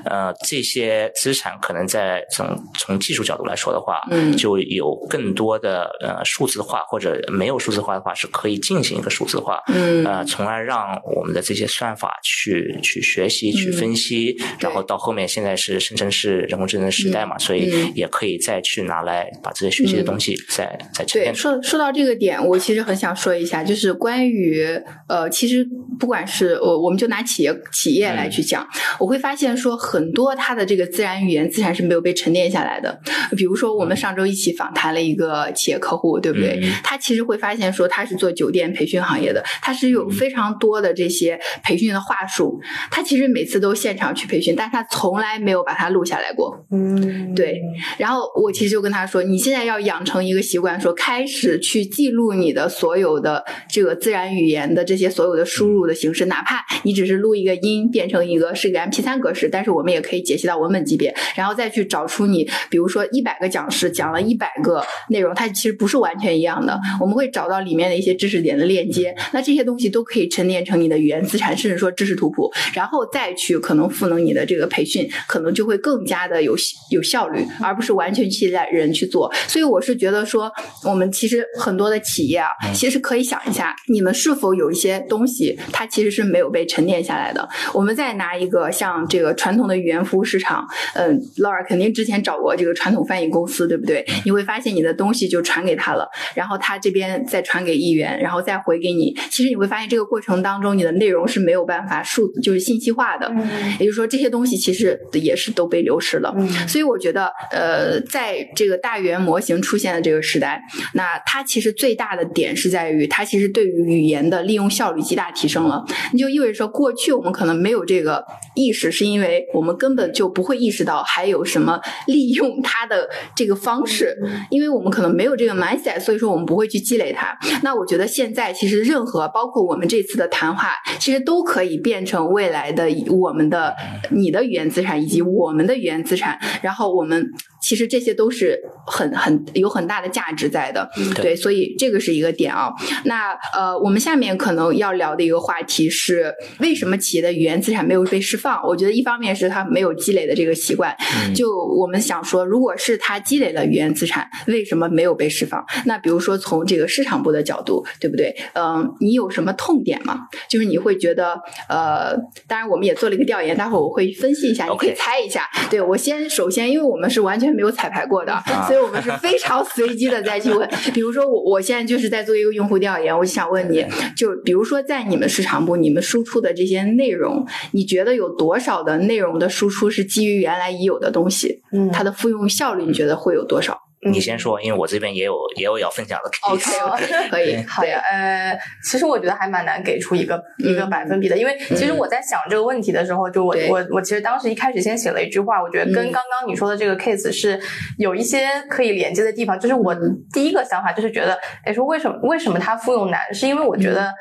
[0.06, 2.46] 呃，这些资产可能在从
[2.80, 4.36] 从技术角度来说的话，嗯。
[4.38, 13.74] 就有更多的呃数字化或者没有数字化的话，是可以进行一个数字化，嗯呃，从而让我们的这些算法去去学习、去嗯。
[13.74, 17.92] 分析，然后到后面现在是生成式人工智能时代嘛，所以嗯。
[17.96, 20.13] 也可以再去拿来把这些学习的东西
[20.50, 21.54] 再、再沉对，淀出来。
[21.56, 24.66] 说说到这个点，我其实很想说一下，就是关于
[25.08, 25.68] 呃，其实
[26.00, 28.68] 不管是我，我们就拿企业企业来去讲，
[29.00, 33.00] 我会发现说很多它的这个自然语言资产是没有被沉淀下来的。
[33.36, 36.60] 比如说，我们上周一起访谈了一个企业客户，对不对？
[36.62, 42.60] 嗯他其实会发现说他是做酒店培训行业的，他是有非常多的这些培训的话术，
[42.92, 46.66] 他其实每次都现场去培训，但他从来没有把它录下来过。
[46.72, 47.62] 嗯，对，
[47.98, 76.56] 然后我其实就跟他说，你现在要养成一个习惯，说开始去记录你的所有的这个自然语言的这些所有的输入的形式，哪怕你只是录一个音变成一个是个 MP3 格式，但是我们也可以解析到文本级别，然后再去找出你，比如说一百个讲师讲了一百个内容，它其实不是完全一样的，我们会找到里面的一些知识点的链接，那这些东西都可以沉淀成你的语言资产，甚至说知识图谱，然后再去可能赋能你的这个培训，可能就会更加的有
[76.92, 79.32] 有效率，而不是完全期待人去做。
[79.48, 80.52] 所以我是觉得说，
[80.84, 87.48] 我们其实很多的企业啊，其实可以想一下，你们是否有一些东西，它其实是没有被沉淀下来的。
[87.74, 90.66] 我们再拿一个像这个传统的语言服务市场，
[90.96, 94.06] 嗯，Laura 肯定之前找过这个传统翻译公司，对不对？
[94.26, 99.14] 你会发现你的东西就传给他了，然后他这边再传给议员，然后再回给你。
[99.30, 103.44] 其实你会发现这个过程当中，你的内容是没有办法数就是信息化的，嗯
[103.80, 106.34] 也就是说这些东西其实也是都被流失了。
[106.38, 110.62] 嗯所以我觉得，呃，在这个大语言模型出现的这个时代，
[110.94, 115.84] 那它其实最大的点是在于，它其实对于语言的利用效率极大提升了。
[116.12, 118.24] 那就意味着说，过去我们可能没有这个
[118.56, 124.18] 意识，是因为我们根本就不会意识到还有什么 利用它的这个方式，
[124.50, 127.38] 因为我们可能没有这个 mindset，所以说我们不会去积累它。
[127.62, 133.76] 那我觉得现在其实任何包括我们这次的谈话，其实都可以变成未来的我们的
[134.12, 137.32] 你的语言资产以及我们的语言资产，然后我们
[137.64, 142.70] 其实这些都是很很有很大的价值在的，对，所以这个是一个点啊。
[143.06, 148.62] 那呃，我们下面可能要聊的一个话题是，为什么企业的语言资产没有被释放？
[148.68, 150.94] 我觉得一方面是他没有积累的这个习惯，
[151.34, 155.64] 就我们想说，如果是他积累了语言资产，为什么没有被释放？
[155.86, 158.36] 那比如说从这个市场部的角度，对不对？
[158.56, 160.20] 嗯、你有什么痛点吗？
[160.50, 162.14] 就是你会觉得，呃，
[162.46, 165.48] 当然我们也做了一个调研，待会儿我会分析一下，你可以猜一下。
[165.70, 170.70] 对我先首先，因为我们是完全没有彩排过的，啊所以我们是非常随机的再去问。
[170.94, 173.86] 比如说我我现在就是在做一个用户调研，我就想问你，
[174.16, 181.62] 就比如说在你们市场部，你们输出的这些内容，你觉得有多少的内容的输出是基于原来已有的东西？
[181.72, 186.30] 嗯它的复用效率你觉得会有多少你先说，因为我这边也有也有要分享的。
[186.50, 197.60] ？OK OK，可以，好呀，呃，其实我觉得还蛮难给出一个一个嗯百分比的，因为其实我在想这个问题的时候，就我对我我其实当时一开始先写了一句话，我觉得跟嗯刚刚你说的这个 case 是
[197.98, 199.60] 有一些可以连接的地方。
[199.60, 204.14] 就是我嗯第一个想法就是觉得，哎，说为什么为什么它复用难，是因为我觉嗯得。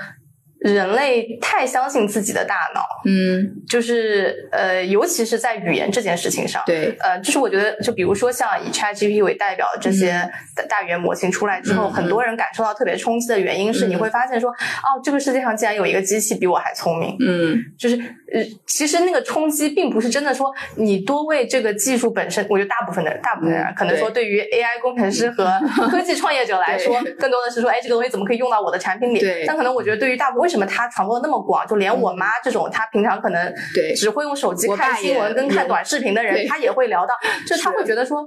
[0.65, 10.11] 人类太相信自己的大脑，嗯，就是呃，尤其是在语言这件事情上，对，呃，就是我觉得，就比如说像以 ChatGPT 为代表的这些
[10.57, 13.91] 大大语言模型出来之后，嗯很多人感受到特别冲击的原因是，嗯。
[13.91, 17.57] 你会发现说，哦，这个世界上竟然有一个机器比我还聪明，嗯。
[17.79, 17.97] 就是
[18.33, 24.23] 呃，其实那个冲击并不是真的说你多为这个技术本身，我觉得大部分的人，大部分的人嗯可能说对。
[24.23, 25.45] 于 AI 工程师和
[25.91, 29.19] 科技创业者来说，更多的是说，哎，这个东西怎么可以用到我的产品里？
[29.19, 29.45] 对。
[29.47, 33.93] 但可能我觉得对于大部分为什么它传播的那么广，就连我妈这种，她平常可能对。
[33.95, 37.15] 只会用手机看新闻跟看短视频的人，她也会聊到，
[37.47, 38.25] 就是她会觉得说。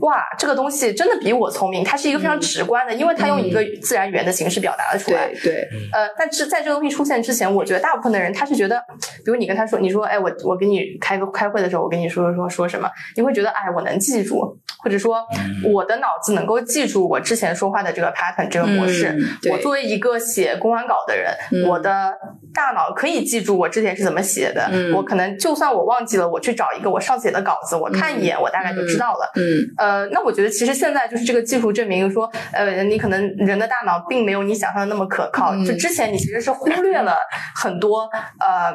[0.00, 2.40] 哇，这个东西真的比我聪明，它是一个非常嗯。
[2.40, 5.28] 直观的，因为它用一个自然语言的形式表达了出来。
[5.28, 8.78] 对对，呃，但是在这个东西出现之前，我觉得大部分的人他是觉得，
[9.24, 15.24] 比如你跟他说，你说，哎，我我给你开个开会的时候，我跟你说说说说什么，你会觉得，哎，我能记住，或者说
[15.64, 19.08] 我的脑子能够记住我之前说话的这个 pattern 这个模式。
[19.08, 19.52] 嗯对。
[19.52, 22.12] 我作为一个写公关稿的人，嗯我的
[22.52, 24.68] 大脑可以记住我之前是怎么写的。
[24.72, 24.92] 嗯。
[24.92, 29.30] 我可能就算我忘记了，我去找一个我上次写的稿子，我看一眼，我大概就知道了。
[29.36, 29.64] 嗯。
[29.76, 35.54] 呃，那我觉得其实现在就是这个技术证明说，呃，你可能人的大脑并没有你想象的那么可靠。
[35.54, 37.16] 嗯就之前你其实是忽略了
[37.54, 38.74] 很多呃，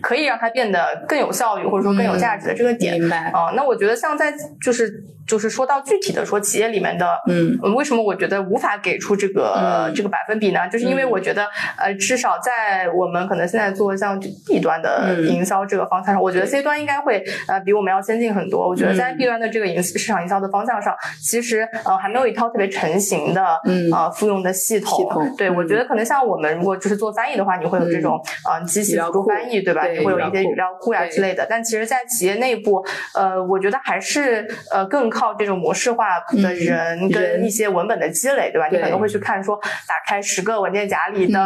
[0.00, 2.98] 可以让它变得更有效率或者说更有价值的这个点。
[2.98, 4.92] 明白，啊、那我觉得像在就是
[5.30, 10.68] 就是说到具体的说企业里面的，嗯呃为什么我觉得无法给出这个、嗯这个百分比呢？
[10.68, 18.68] 就是因为嗯我觉得，呃，至少在我们可能现在做像 B 端的嗯营销这个方向上，我觉得 C 端应该会呃比我们要先进很多。
[18.68, 24.98] 我觉得在嗯 B 端的这个营市场营销的方向上，其实呃还没有一套特别成型的嗯呃复用的系统。
[24.98, 29.82] 系统对，我嗯觉得可能像我们如果就是做翻译的话，你会有这种呃机器辅助语料库翻译，对吧？
[29.82, 31.46] 会有一些语料库呀对之类的。
[31.48, 32.82] 但其实，在企业内部，
[33.14, 38.68] 呃，我觉得还是呃更靠这种模式化的人跟一些文本的积累，对吧？
[38.70, 39.56] 你可能会去看说，
[39.86, 41.38] 打开十个文件夹里的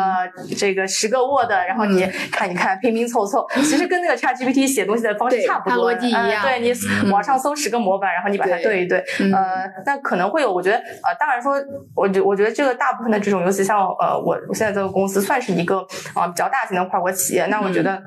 [0.57, 7.11] 这个十个 Word，然后你看一看，拼拼凑凑，其实跟那个 ChatGPT 写东西的方式差不多，它逻辑一样嗯对你嗯。
[7.11, 11.55] 网上搜十个模板，然后你把它对对一对，嗯呃，那可能会有，我觉得呃，当然说，
[11.95, 15.79] 我觉我觉得这个大部分的这种，尤其像呃，我我现在这个公司算是一个
[16.15, 17.85] 啊、呃比较大型的跨国企业，那我觉嗯。
[17.85, 18.03] 得。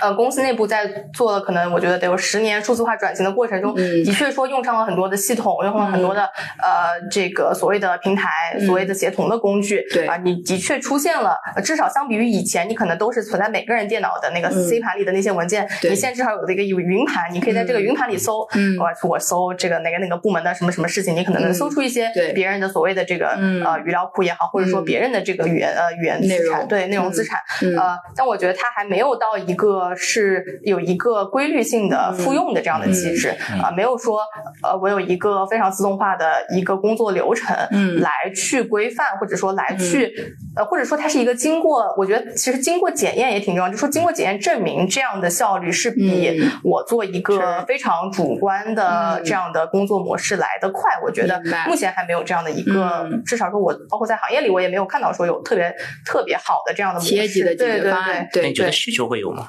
[0.00, 6.22] 呃，公司内部在做了可能我觉得得有十年数字化转型的过程中，嗯的确说用上了很多的系统，用上了很多的、
[6.62, 34.20] 呃这个所谓的平台，嗯所谓的协同的工具，对啊、你的确出现了，呃至少相比于以前，你可能都是存在每个人电脑的那个嗯 C 盘里的那些文件，对你现在至少有了一个有云盘，你可以在这个嗯云盘里搜，嗯我我搜这个哪个哪个部门的什么什么事情，你可能能嗯搜出一些对别人的所谓的这个、嗯呃语料库也好，或者说嗯别人的这个语言呃语言资产，对内容资产，嗯呃，但我觉得它还没有到一个是有一个规律性的复用的这样的机制嗯啊、没有说
[34.62, 40.12] 呃我有一个非常自动化的一个工作流程，嗯来去规范或者说来去、
[40.56, 55.74] 呃或者说它是一个经过，我觉得其实经过检验也挺重要，就说经过检验证明这样的效率是比嗯我做一个非常主观的嗯这样的工作模式来得快，我觉得目前还没有这样的一个，嗯至少说我包括在行业里我也没有看到说有特别
[56.04, 59.48] 特别好的这样的模式，企业级的解对对决方案对，对对那你觉得需求会有吗？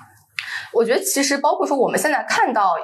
[0.73, 2.75] 我觉得其实包括说我们现在看到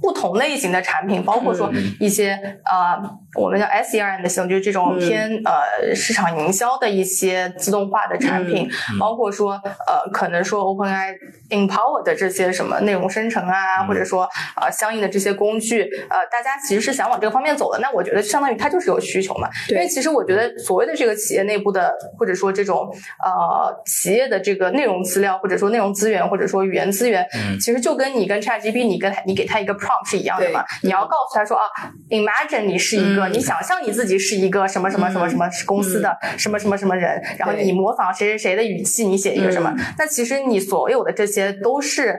[0.00, 1.94] 不同类型的产品，包括说嗯。
[2.00, 2.32] 一些
[2.64, 2.98] 呃
[3.34, 5.04] 我们叫 SERM 的系统，就是这种嗯。
[5.04, 8.98] 偏、呃市场营销的一些自动化的产品，嗯。
[8.98, 11.14] 包括说呃可能说 OpenAI
[11.50, 14.28] Empower 的这些什么内容生成啊，嗯或者说
[14.60, 17.78] 呃相应的这些工具，呃大家其实是想往这个方面走的。
[17.80, 22.88] 那我觉得相当于它就是有需求嘛，因为其实我觉得所谓的这个企业内部的或者说这种
[23.24, 27.58] 呃企业的这个内容资料或者说内容资源或者说语言资源，嗯。
[27.60, 30.64] 其实就跟你跟 ChatGPT 你跟他你给他一个 prompt 是一样的嘛。
[30.82, 31.62] 你要告诉他说啊
[32.10, 33.32] ，imagine 你是一个，嗯。
[33.32, 39.84] 你想象你自己是一个什么什么什么什么公司的什么什么什么人，然后你模仿谁谁谁的语气，你写一个什么嗯？
[39.98, 42.18] 那其实你所有的这些都是。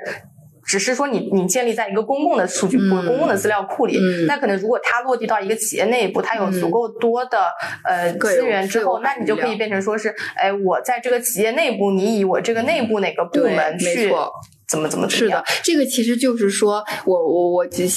[0.67, 4.25] 只是说你你建立在一个公共的数据库、嗯公共的资料库里，嗯。
[4.25, 7.37] 那可能如果它落地到一个企业内部，它有足够多的、
[7.83, 14.11] 呃资源之后，那你就可以变成说是，哎，我在这个企业内部，你以我这个内部哪个部门去
[14.67, 17.87] 怎么怎么怎么样是的，这个其实就是说我我我只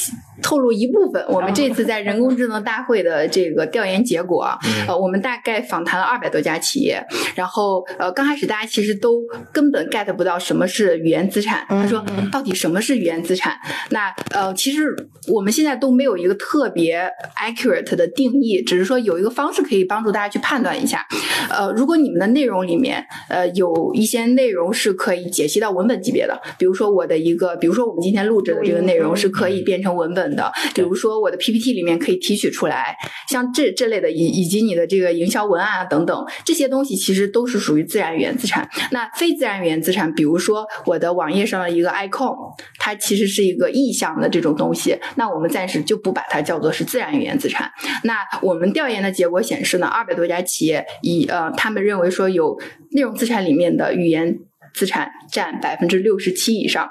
[0.40, 4.46] 透露一部分，我们这次在人工智能大会的这个调研结果
[4.86, 7.04] 呃，我们大概访谈了二百多家企业，
[7.34, 9.20] 然后呃，刚开始大家其实都
[9.52, 13.58] 根本 get 不到什么是语言资产，他说嗯到底什么是语言资产？
[13.90, 14.94] 那呃，其实
[15.26, 21.04] 我们现在都没有一个特别 accurate 的定义，只是说有一个方式可以帮助大家去判断一下。
[21.50, 32.96] 呃，如果你们的内容里面呃有一些内容是可以解析到文本级别的，比如说我的一个，比如说我们今天录制的这个内容是可以变成文本的，比如说我的 PPT 里面可以提取出来，
[33.28, 38.68] 像这这类的以以及你的这个营销文案啊等等这些东西，其实都是属于自然语言资产。
[38.90, 42.34] 那非自然语言资产，比如说我的网页上的一个 icon，
[42.78, 47.70] 它其实是一个意向的这种东西，那我们暂时就不把它叫做是自然语言资产。
[48.04, 52.58] 那我们调研的结果显示呢，二百多家企业以呃，他们认为说有
[52.90, 54.38] 内容资产里面的语言
[54.74, 56.88] 资产占百分之六十七以上。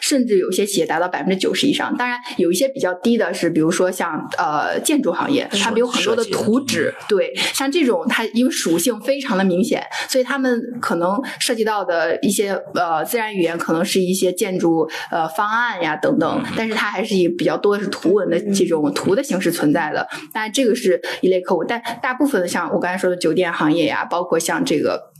[0.00, 25.13] 甚至有些企业达到百分之九十以上，当然有一些比较低的是，比如说像呃建筑行业，他们有很多的图纸，对，像这种它因为属性非常的明显，所以他们可能涉及到的一些呃自然语言可能是一些建筑呃方案呀等等，但是它还是以比较多的是图文的这种图的形式存在的，当然这个是一类客户，但大部分的像我刚才说的酒店行业呀，包括像这个。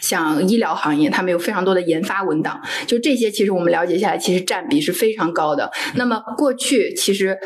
[0.00, 5.70] 像医疗行业，他们有非常多的研发文档，就这些，其实我们了解下来，其实占比是非常高的。
[5.94, 7.38] 那么过去其实。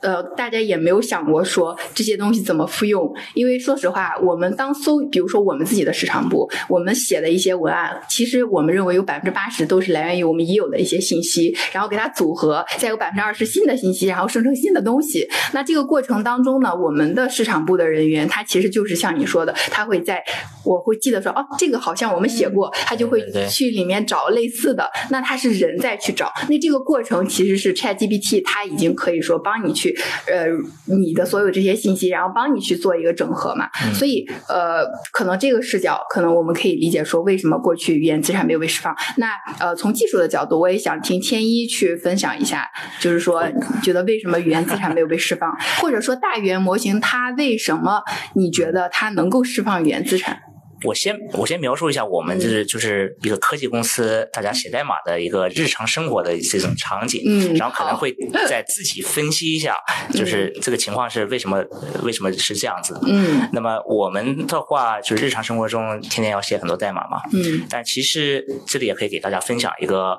[0.00, 15.28] 呃，大家也没有想过说这些东西怎么复用，因为说实话，我们当搜，比如说我们自己的市场部，我们写的一些文案，其实我们认为有百分之八十都是来源于我们已有的一些信息，然后给它组合，再有百分之二十新的信息，然后生成新的东西。
[15.52, 20.22] 那这个过程当中呢，我们的市场部的人员，他其实就是像你说的，他会在，
[20.64, 24.88] 我会记得说，哦，这个好像我们写过，他就会去里面找类似的。
[25.10, 29.87] 那他是人在去找，那这个过程其实是 ChatGPT，它已经可以说帮你去。
[30.26, 30.46] 呃，
[30.86, 38.94] 你的所有这些信息，然后帮你去做一个整合嘛，所以呃，可能这个视角，可能我们可以理解说，为什么过去语言资产没有被释放？
[39.16, 42.66] 那呃，从技术的角度，我也想听天一去分享一下，
[43.00, 43.44] 就是说，
[43.82, 48.02] 觉得为什么语言资产没有被释放，或者说大语言模型它为什么
[48.34, 50.38] 你觉得它能够释放语言资产？
[50.84, 58.14] 我先我先描述一下我们就是就是一个科技公司，大家写代码的一个日常生活的这种场景，嗯，然后可能会
[58.48, 59.74] 再自己分析一下，
[60.12, 61.64] 就是这个情况是为什么
[62.02, 70.18] 为什么是这样子，嗯，那么我们的话就是日常生活中天天要写很多代码嘛，嗯，但其实这里也可以给大家分享一个，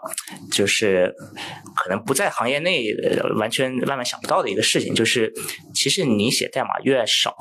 [0.52, 1.14] 就是
[1.76, 2.94] 可能不在行业内
[3.38, 5.34] 完全万万想不到的一个事情，就是
[5.74, 7.36] 其实你写代码越少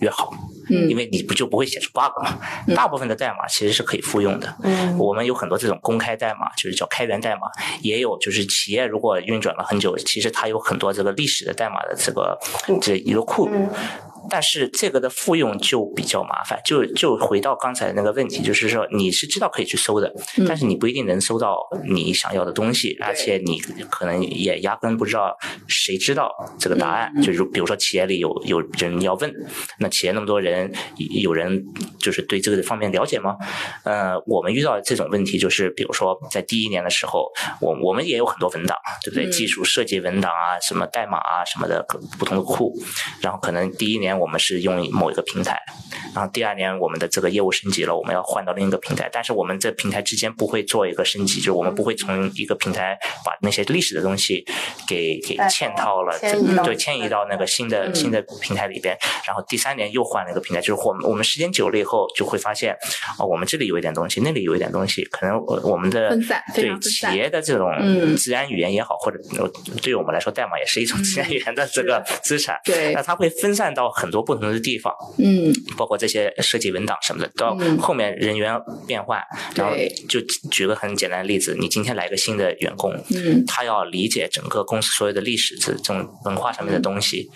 [0.00, 0.32] 越好，
[0.70, 2.38] 嗯，因为你不就不会写出 bug 嘛。
[2.74, 4.56] 大部分的代码其实是可以复用的。
[4.62, 7.42] 嗯，我们有很多这种公开代码，就是叫开源代码，
[7.82, 12.38] 也有就是企业如果运转了很久，其实它有很多这个历史的代码的这个
[12.80, 13.48] 这一个库。
[14.30, 20.12] 但是这个的复用就比较麻烦，就就回到刚才那个问题，就是说你是知道可以去搜的，
[20.48, 23.58] 但是你不一定能搜到你想要的东西，而且你
[23.90, 25.36] 可能也压根不知道
[25.68, 27.12] 谁知道这个答案。
[27.22, 29.32] 就是比如说企业里有有人要问，
[29.78, 30.72] 那企业那么多人，
[31.22, 31.62] 有人
[31.98, 33.36] 就是对这个方面了解吗？
[33.84, 39.28] 呃，我们遇到这种问题就是，比如说在第一年的时候，我我们也有很多文档，对不对？
[39.30, 41.84] 技术设计文档啊，什么代码啊什么的
[42.18, 42.72] 不同的库，
[43.20, 44.13] 然后可能第一年。
[44.18, 45.60] 我们是用某一个平台，
[46.14, 54.44] 然后第二年我们的这个业务升级了，我们要换到另一个平台，但是我们这平台之间不会做一个升级，就是我们不会从一个平台把那些历史的东西
[54.88, 58.96] 给给嵌套了，对，迁移到那个新的新的平台里边，
[59.26, 62.76] 然后第三年又换了一个平台，就是我们我们时间久了以后就会发现，
[63.18, 66.16] 哦，我们这里有一点东西，那里有一点东西，可能我们的
[66.54, 67.70] 对企业的这种
[68.16, 69.18] 自然语言也好，或者
[69.82, 73.84] 对于我们来说代码也是一种自然语言的这个资产，对，那它会分散到。
[73.94, 79.22] 很多不同的地方，嗯，包括这些设计文档什么的，到后面人员变换，
[79.54, 79.74] 然后
[80.08, 87.30] 就举个很简单的例子，你今天来个新的员工，嗯，他要理解整个公司所有的历史这这种文化上面的东西。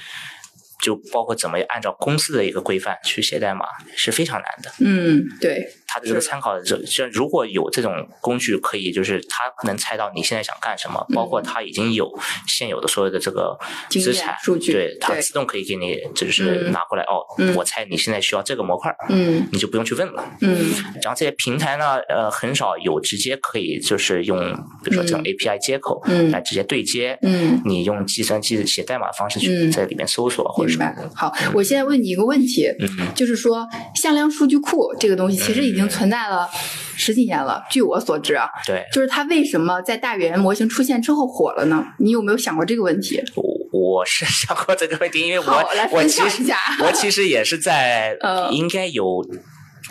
[0.81, 3.67] 就包括怎么按照公司的一个规范去写代码
[3.97, 4.73] 是非常难的。
[4.79, 5.69] 嗯，对。
[5.89, 12.09] 它的这个参考，这像如果有这种工具，可以就是它能猜到你现在想干什么，包括它已经有
[12.47, 13.59] 现有的所有的这个
[13.89, 17.25] 资产数据，对它自动可以给你就是拿过来哦。
[17.57, 20.23] 我猜你现在需要这个模块，嗯，你就不用去问了。
[20.43, 20.71] 嗯。
[21.03, 24.39] 然后这些平台呢，呃，很少有直接可以就是用，
[24.85, 30.69] 比如说这种 API 接口，嗯，来直接对接，嗯，你用计算机写代码方式去在里面搜索或者。
[30.69, 30.95] 明白。
[31.15, 32.69] 好，我现在问你一个问题，
[33.15, 36.49] 就是说向量数据库这个东西其实已经存在了
[36.97, 37.63] 十几年了。
[37.69, 41.85] 据我所知啊，对，就是它为什么在大语言模型出现之后火了呢？
[41.99, 43.23] 你有没有想过这个问题？
[43.37, 43.45] 我
[43.99, 46.43] 我是想过这个问题，因为我我其实
[46.83, 48.17] 我其实也是在
[48.51, 49.23] 应该有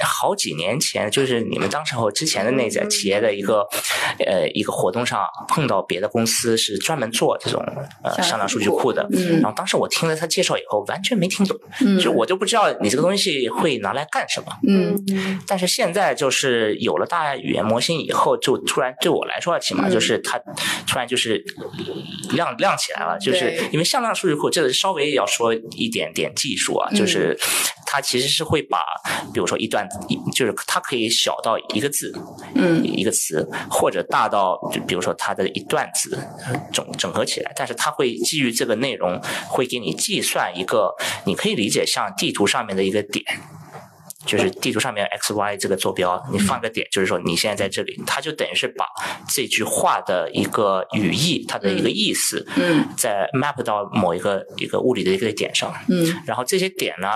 [0.04, 3.68] 好几年前，就是你们当时候之前的那家企业的一个
[4.26, 7.64] 呃一个活动上碰到别的公司是专门做这种
[8.04, 9.42] 呃上量数据库的，嗯。
[9.42, 12.00] 然后当时我听了他介绍以后，完全没听懂，嗯。
[12.00, 14.48] 就我就不知道你这个东西会拿来干什么。
[14.68, 15.40] 嗯。
[15.48, 19.92] 但是现在就是有了大语言模型以后，就突然对我来说，起码嗯。
[19.92, 20.40] 就是它
[20.88, 21.44] 突然就是
[22.32, 26.98] 亮亮起来了，就是因为向量数据库这个稍微要说一点点技术啊，嗯。
[26.98, 27.38] 就是
[27.86, 28.80] 它其实是会把，
[29.34, 32.14] 比如说一段，一就是它可以小到一个字，
[32.56, 32.84] 嗯。
[32.84, 43.24] 一个词，或者大到就比如说它的一段字呃整整合起来，但是它会基于这个内容，会给你计算一个，你可以理解像地图上面的一个点。
[44.26, 48.86] 就是地图上面 x y 这个坐标，你放个点，就是说你现在在这里，它就等于是把
[49.30, 55.74] 这句话的一个语义，它的一个意思，嗯在 map 到某一个一个物理的一个点上。
[55.88, 57.10] 嗯然后这些点呢，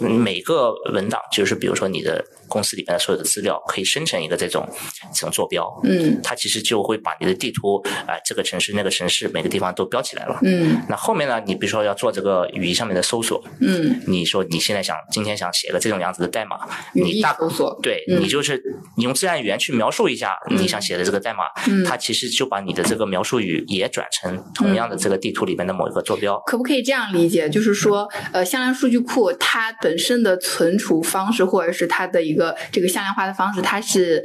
[0.00, 2.24] 嗯每个文档就是比如说你的
[2.54, 4.64] 公司里面的所有的资料，可以生成一个这种
[5.12, 5.68] 这种坐标。
[5.82, 10.38] 嗯它其实就会把你的地图啊、这个城市那个城市每个地方都标起来了。
[10.42, 16.56] 嗯那后面呢，你比如说要做这个语义上面的搜索，嗯，你说你现在想今天想写个这种样子的代码，
[16.94, 18.62] 语义你大搜索，对、嗯你就是
[18.96, 26.40] 你用自然语言去描述一下你想写的这个代码，嗯它其实就把你的这个描述语也转成同样的这个地图里面的某一个坐标。
[26.46, 27.48] 可不可以这样理解？
[27.48, 34.24] 就是说，呃，向量数据库它本身的存储方式，或者是它的一个这个项链化的方式，它是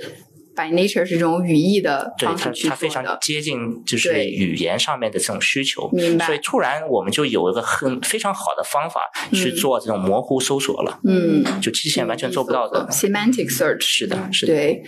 [0.60, 3.00] by nature 是这种语义的方式，去它非常。
[3.22, 9.02] 接近就是语言上面的这种需求，明白所以突然我们就有一个很非常好的方法
[9.32, 12.86] 去嗯做这种模糊搜索了，嗯，就之前完全做不到的。
[12.92, 13.80] semantic search。
[13.80, 14.84] 是的，是的，对，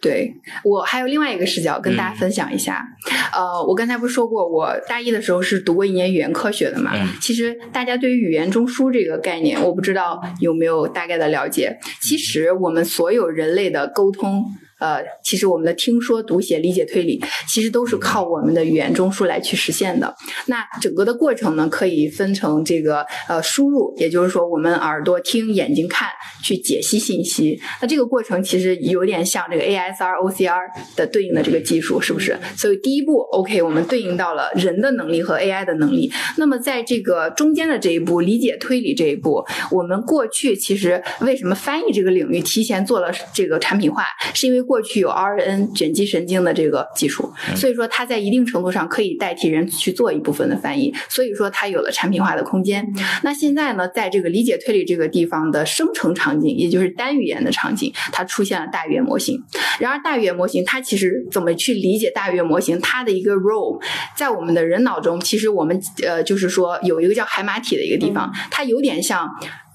[0.00, 2.84] 对我还有另外一个视角跟嗯大家分享一下。
[3.32, 6.92] 呃，我刚才不是说过，我大一的时候是读过一年语言科学的嘛？
[6.94, 11.76] 嗯其实大家对于语言中枢这个概念，我不知道有没有大概的了解。
[12.00, 14.44] 其实我们所有人类的沟通。
[14.78, 20.14] 呃，其实我们的听说读写理解推理，其实都是靠我们的语言中枢来去实现的。
[20.46, 26.08] 那整个的过程呢，可以分成这个呃输入，也就是说我们耳朵听、眼睛看，
[26.44, 27.58] 去解析信息。
[27.80, 30.60] 那这个过程其实有点像这个 ASR、OCR
[30.94, 32.38] 的对应的这个技术，是不是？
[32.56, 36.12] 所以第一步，OK，我们对应到了人的能力和 AI 的能力。
[36.36, 44.04] 那么在这个中间的这一步，理解推理这一步，我们过去其实为什么翻译这个领域提前做了这个产品化，
[44.34, 52.86] 是因为过去有 RNN 卷积神经的这个技术，所以说它在一定程度上可以代替人去做一部分的翻译，所以说它有了产品化的空间。
[53.22, 59.40] 那现在呢，在这个理解推理这个地方的生成场景，也就是单语言的场景，它出现了大语言模型。
[59.78, 62.80] 然而，大语言模型它其实怎么去理解大语言模型？
[62.80, 63.80] 它的一个 role
[64.16, 69.28] 在我们的人脑中，其实我们呃就是说有一个叫海马体的一个地方，它有点像。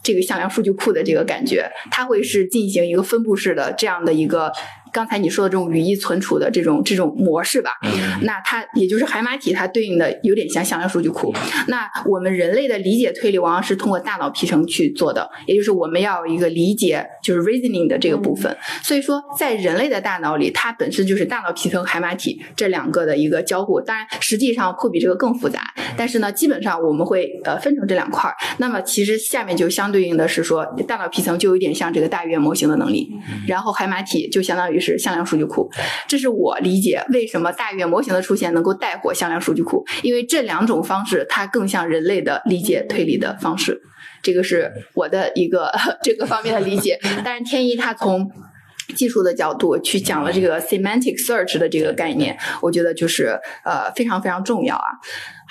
[0.03, 4.51] 这个向量数据库的这个感觉，它会是进行一个分布式的这样的一个，
[4.91, 7.71] 刚才你说的这种语义存储的这种这种模式吧。
[7.83, 7.91] 嗯
[8.23, 11.33] 那它也就是海马体，它对应的有点像向量数据库。
[11.67, 18.55] 那我们人类的理解推理往往是通过大脑皮层去做的，也就是我们要有一个理解，就是 reasoning 的这个部分。
[18.83, 23.81] 所以说，在人类的大脑里，它本身就是大脑皮层、海马体这两个的一个交互。
[23.81, 25.61] 当然，实际上会比这个更复杂，
[25.97, 28.35] 但是呢，基本上我们会呃分成这两块儿。
[28.57, 33.09] 那么其实下面就相对应的是说，大脑皮层就有点像这个大语言模型的能力，
[33.47, 35.69] 然后海马体就相当于是向量数据库。
[36.07, 43.81] 这是我理解为什么大语言模型的出现能够带火向量数据库，因为这两种方式它更像人类的理解推理的方式。
[44.23, 45.71] 这个是我的一个
[46.03, 46.99] 这个方面的理解。
[47.23, 48.29] 但是天一他从
[48.95, 54.89] 技术的角度去讲了这个 semantic search 的这个概念，我觉得就是呃非常非常重要啊。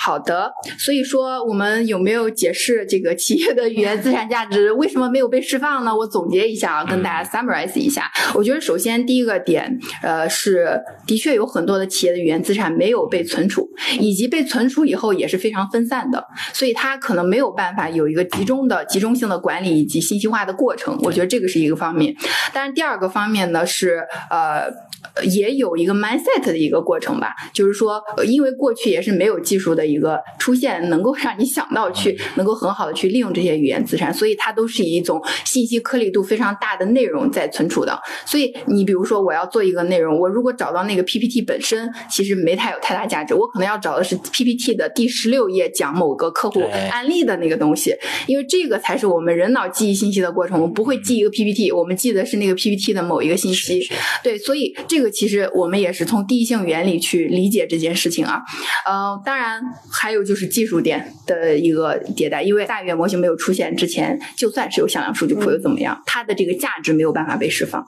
[0.03, 5.95] 好的，所以说我们有没有解释这个企业的语言资产价值为什么没有被释放呢？
[5.95, 8.11] 我总结一下啊，跟大家 summarize 一下。
[8.33, 16.25] 我觉得首先第一个点，呃，是的确有很多的企业的语言资产没有被存储，以及被存储以后也是非常分散的，
[16.55, 20.99] 所以它可能没有办法有一个集中的、集中性的管理以及信息化的过程。
[21.03, 22.17] 我觉得这个是一个方面。
[22.55, 24.90] 但是，第二个方面呢是呃。
[25.25, 37.99] 也有一个 mindset 的一个过程吧，就是说，呃因为过去也是没有技术的一个出现，能够让你想到去能够很好的去利用这些语言资产，所以它都是以一种信息颗粒度非常大的内容在存储的。
[38.25, 47.95] 所以你比如说，我要做一个内容，我如果找到那个 PPT 本身，其实没太有太大价值，我可能要找的是 PPT 的第十六页讲某个客户案例的那个东西，
[48.27, 50.61] 因为这个才是我们人脑记忆信息的过程。
[50.61, 53.89] 我们不会记一个 PPT，我们记得是那个 PPT 的某一个信息。
[54.23, 58.43] 对，所以这个其实我们也是从第一性原理去理解这件事情啊。
[58.85, 67.87] 呃，当然还有就是技术点的一个迭代，因为大语言模型没有出现之前，就算是有向量数据库又怎么样，它的这个价值没有办法被释放。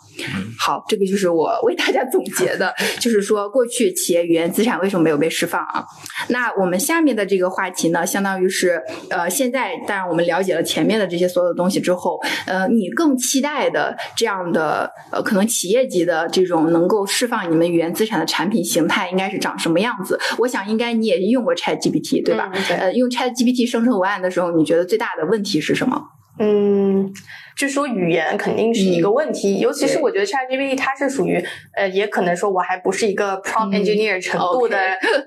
[0.61, 5.84] 好，这个就是我为大家总结的， 就是说过去企业语言资产为什么没有被释放啊？
[6.28, 8.80] 那我们下面的这个话题呢，相当于是
[9.11, 20.18] 呃，现在当然我们了解了前面的这些所有的东西之后，呃，你更期待的这样的呃，可能企业级的这种能够释放你们语言资产的产品形态应该是长什么样子？
[20.38, 22.51] 我想应该你也用过 Chat GPT 对吧？
[22.53, 26.03] 嗯对呃，用 Chat GPT 生成文案的时候，你觉得最大的问题是什么？
[26.38, 27.12] 嗯，
[27.57, 31.42] 据说语言肯定是一个问题，尤其是我觉得 ChatGPT 它是属于
[31.76, 34.78] 呃，也可能说我还不是一个 prompt 嗯 engineer 程度的、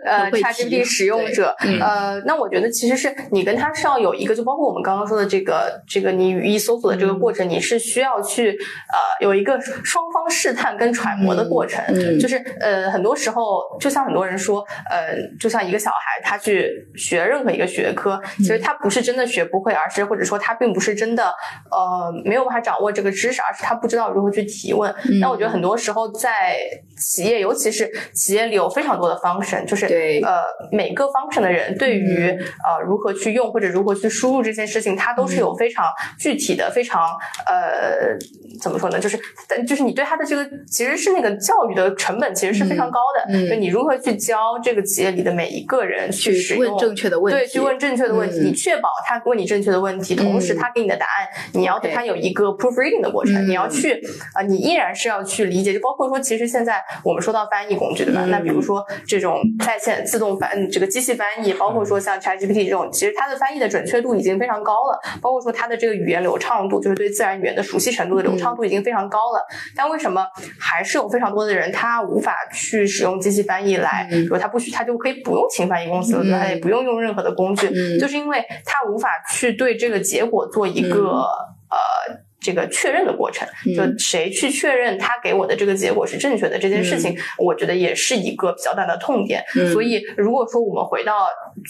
[0.04, 1.80] 呃 ChatGPT 使用者，嗯。
[1.80, 12.20] 呃，那我觉得其实是你跟它是要有一个，就包括我们刚刚说的这个这个你语义搜索的这个过程，你是需要去呃有一个双方试探跟揣摩的过程，嗯嗯。
[12.20, 21.26] 就是呃很多时候就像很多人说，呃，就像一个小孩他去学任何一个学科，其实他不是真的学不会，而是或者说他并不是真的
[21.72, 24.94] 呃没有办法掌握这个知识，而是他不知道如何去提问。
[25.10, 26.58] 嗯那我觉得很多时候在
[26.98, 30.22] 企业，尤其是企业里有非常多的 function，就是对。
[30.22, 30.42] 呃
[30.72, 32.40] 每个 function 的人对于、嗯。
[32.66, 35.86] 呃如何去用或者如何去输入这件事情，它都是有非常
[36.20, 37.02] 具体的、非常
[37.48, 38.18] 呃
[38.62, 39.00] 怎么说呢？
[39.00, 43.48] 就是但就是你对他的这个其实是那个教育的成本其实是非常高的，嗯。
[43.48, 48.46] 嗯就你如何去教这个企业里的每一个人去使用去问正确的问题，对，去问正确的问题，嗯。
[48.46, 50.58] 你确保他问你正确的问题，同时嗯。
[50.58, 53.94] 他给你的答案，你要对他有一个 proofreading 的过程，嗯你要去
[54.34, 58.22] 啊、呃你依然是要去理解，就包括说，其实现在我们说到翻译工具，对吧？
[58.26, 69.46] 嗯那比如说这种在线自动翻这个机器翻译，包括说像 ChatGPT 这种，其实它的翻译的准确度已经非常高了，包括说它的这个语言流畅度，就是对自然语言的熟悉程度的流畅度已经非常高了。
[69.76, 70.26] 但为什么
[70.60, 76.40] 还是有非常多的人他无法去使用机器翻译来，如他不需他就可以不用请翻译公司了，对吧？
[76.40, 81.22] 他也不用用任何的工具，嗯就是因为他无法去对这个结果做一个、
[81.70, 82.25] 呃。
[82.46, 83.76] 这个确认的过程，嗯。
[83.76, 89.44] 就谁去确认他给我的这个结果是正确的这件事情，我觉得也是一个比较大的痛点。
[89.56, 89.74] 嗯。
[89.74, 91.28] 所以，如果说我们回到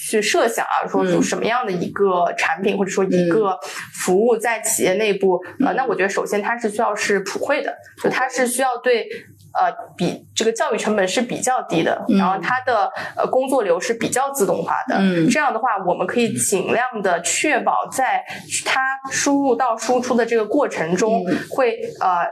[0.09, 3.57] 去设想啊，说有什么样的一个产品或者说一个
[4.03, 5.75] 服务在企业内部，呃，嗯。
[5.77, 7.73] 那我觉得首先它是需要是普惠的，
[8.03, 9.07] 就它是需要对。
[9.57, 15.29] 呃，比这个教育成本是比较低的，嗯然后它的呃工作流是比较自动化的，嗯。
[15.29, 18.23] 这样的话，我们可以尽量的确保在
[18.65, 18.81] 它
[19.11, 22.25] 输入到输出的这个过程中，嗯会呃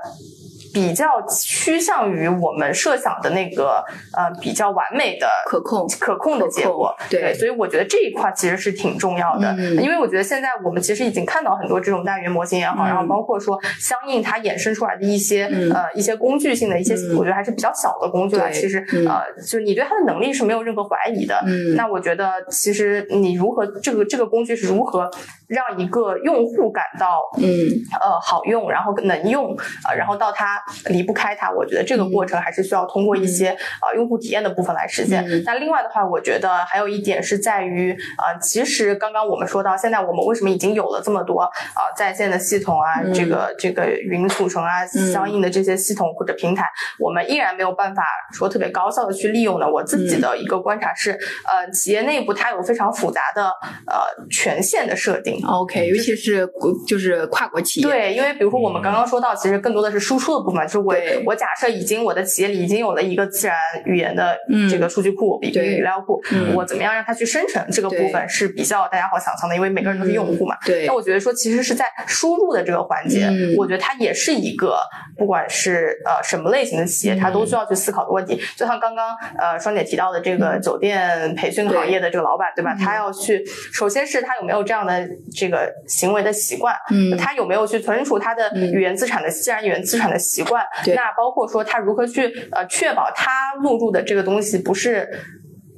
[0.74, 6.93] 比较趋向于我们设想的那个呃比较完美的可控可控的结果。
[7.09, 9.78] 对所以我觉得这一块其实是挺重要的，嗯。
[9.84, 17.17] 因为我觉得现在我们其实已经看到很多这种大语言模型也好，嗯然后包括说相应它衍生出来的一些、嗯呃一些工具性的一些，嗯。
[17.17, 18.49] 我觉得还是比较小的工具了。
[18.51, 19.07] 其实、嗯。
[19.07, 21.39] 呃，就是你对它的能力是没有任何怀疑的。
[21.45, 21.76] 嗯。
[21.76, 25.09] 那我觉得其实你如何这个这个工具是如何
[25.47, 27.69] 让一个用户感到嗯。
[28.01, 29.55] 呃好用，然后能用，
[29.88, 35.24] 呃，然后到它离不开它，我觉得这个过程还是需要通过一些、呃用户体验的部分来实现。
[35.28, 35.43] 嗯。
[35.45, 43.14] 那另外的话，我觉得还有一点是在于，呃，其实刚刚我们说到，现在我们为什么已经有了这么多啊、呃在线的系统啊，嗯。
[43.14, 45.11] 这个这个云储存啊，嗯。
[45.11, 46.66] 相应的这些系统或者平台，
[46.99, 49.70] 我们依然没有办法说特别高效的去利用呢？
[49.70, 53.45] 我自己的一个观察是，呃，企业内部它有非常复杂的
[53.86, 55.43] 呃权限的设定。
[55.45, 60.95] ，OK，尤其是国就是跨国企业，对，因为比如说我们刚刚说到，其实更多的是输出的部分，就是我
[61.26, 70.58] 我假设已经我的企业里已经有了一个自然语言的嗯这个数据库，比比对如语料库，嗯我怎么样让它去生成这个部分是比较大家好想象的，因为每个人都是用户嘛。
[70.66, 74.78] 对那我觉得说，其实是在输入的这个环节，嗯我觉得它也是一个，
[75.18, 78.39] 不管是呃什么类型的企业，它都需要去思考的问题。
[78.56, 82.74] 就像刚刚呃双姐提到的这个酒店培训行业的这个老板，对吧？
[82.74, 90.65] 嗯他要去，首先是他有没有这样的这个行为的习惯，嗯他有没有去存储他的嗯语言资产的自然语言资产的习惯？
[90.83, 93.31] 对那包括说他如何去呃确保他
[93.61, 95.07] 录入的这个东西不是。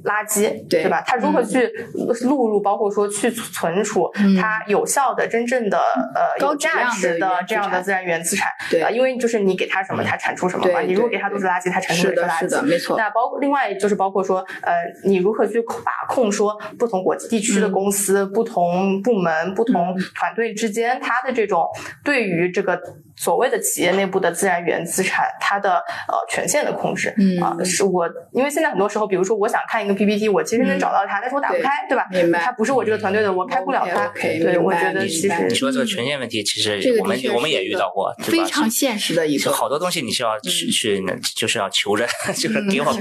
[0.06, 1.02] 垃圾，对吧？
[1.04, 1.68] 他如何嗯去
[2.28, 5.80] 录入，包括说去存储嗯它有效的、真正的
[6.14, 8.48] 呃高有价值的这样的自然原资产。
[8.70, 10.72] 对呃因为就是你给它什么，它产出什么嘛。
[10.74, 12.40] 对你如果给它都是垃圾，它产出是的，也垃圾。
[12.42, 21.68] 是的，没错，那包括另外就是包括说，呃，你如何去把控说不同国际地区的嗯公司、不同部门、不同团队之间，它的这种
[22.04, 22.80] 对于这个
[23.16, 25.76] 所谓的企业内部的自然源资产，它的
[26.08, 32.06] 呃权限的控制，嗯啊，是我因为现在很多时候，比如说我想看一个 PPT，我其实能嗯找到它，但是我打不开，对吧？
[32.12, 39.46] 明白它不是我这个团队的，我开不了对，我觉得其实你说这个权限问题，其实我们我们也遇到过，对吧非常现实的一个。
[39.46, 41.04] 就好多东西你是要去去，
[41.36, 42.06] 就是要求着，
[42.36, 42.94] 就是嗯给我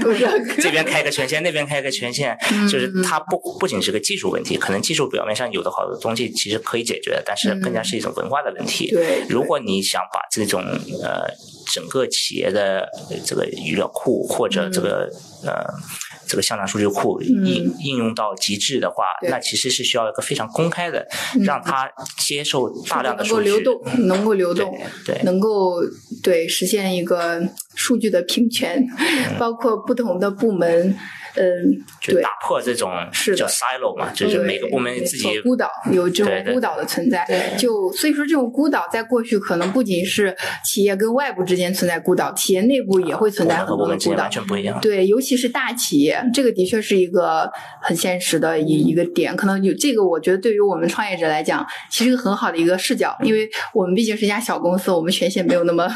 [0.61, 8.89] 这边开个权限，那边开个权限，嗯就是它不不仅是个技术问题，可能技术表面上有的好多东西其实可以解决，但是更加是一种文化的问题。
[8.93, 10.61] 嗯对，如果你想把这种
[11.01, 11.27] 呃
[11.73, 15.09] 整个企业的呃这个语料库或者这个、
[15.45, 15.65] 呃
[16.27, 21.87] 这个向量数据库应、应用到极致的话，那其实是需要一个非常公开的，嗯让它
[22.17, 24.75] 接受大量的能够数据流动，能够流动，
[25.05, 25.83] 对对能够
[26.23, 28.83] 对实现一个数据的平权，
[29.37, 30.97] 包括不同的部门，
[31.35, 31.71] 嗯，
[32.01, 32.29] 对就打。
[32.45, 44.31] 破这种是叫 silo 嘛，就是每个部门自己孤岛有这种孤岛的存在，对就所以说这种孤岛在过去可能不仅是企业跟外部之间存在孤岛，企业内部也会存在很多的孤岛完。
[44.31, 44.79] 全不一样。
[44.79, 47.49] 对，尤其是大企业，这个的确是一个
[47.81, 49.35] 很现实的一一个点。
[49.35, 55.89] 可能有这个，我觉得对于我们创业者来讲，其实是很好的一个视角，因为我们毕竟是一家小公司，我们权限没有那么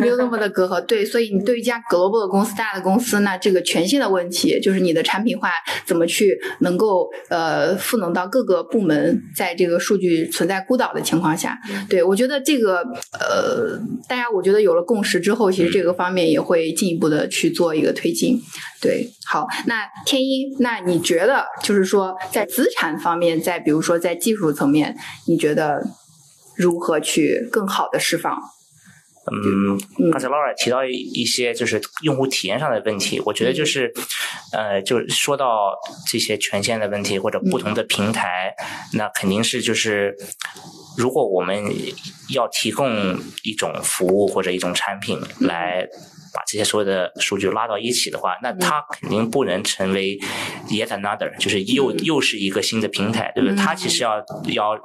[0.00, 0.80] 没有那么的隔阂。
[0.80, 5.50] 对，所以你对于一家 global 的公司、大的公司，那这个权限的问题，就是你的产品化
[5.84, 11.58] 怎么去能够呃赋能到各个部门，在这个数据存在孤岛的情况下，
[11.88, 12.78] 对我觉得这个
[13.18, 13.78] 呃，
[14.08, 18.40] 大家我觉得有了共识之后，其实这个方面也会进一步的去做一个推进。
[18.80, 24.96] 对，好，那天一，那你觉得就是说在资产方面，在比如说在技术层面，
[25.28, 25.82] 你觉得
[26.56, 28.36] 如何去更好的释放？
[29.30, 33.92] 嗯嗯，刚才 Laura 提到一一些就是用户体验上的问题，我觉得就是，
[34.52, 35.72] 呃，就是说到
[36.08, 38.54] 这些权限的问题或者不同的平台，
[38.94, 40.16] 那肯定是就是，
[40.98, 41.64] 如果我们
[42.30, 45.88] 要提供一种服务或者一种产品来。
[46.32, 50.18] 把这些所有的数据拉到一起的话，那它肯定不能成为
[50.68, 53.56] yet another，就是又又是一个新的平台，对不对？
[53.56, 54.16] 它其实要
[54.48, 54.78] 要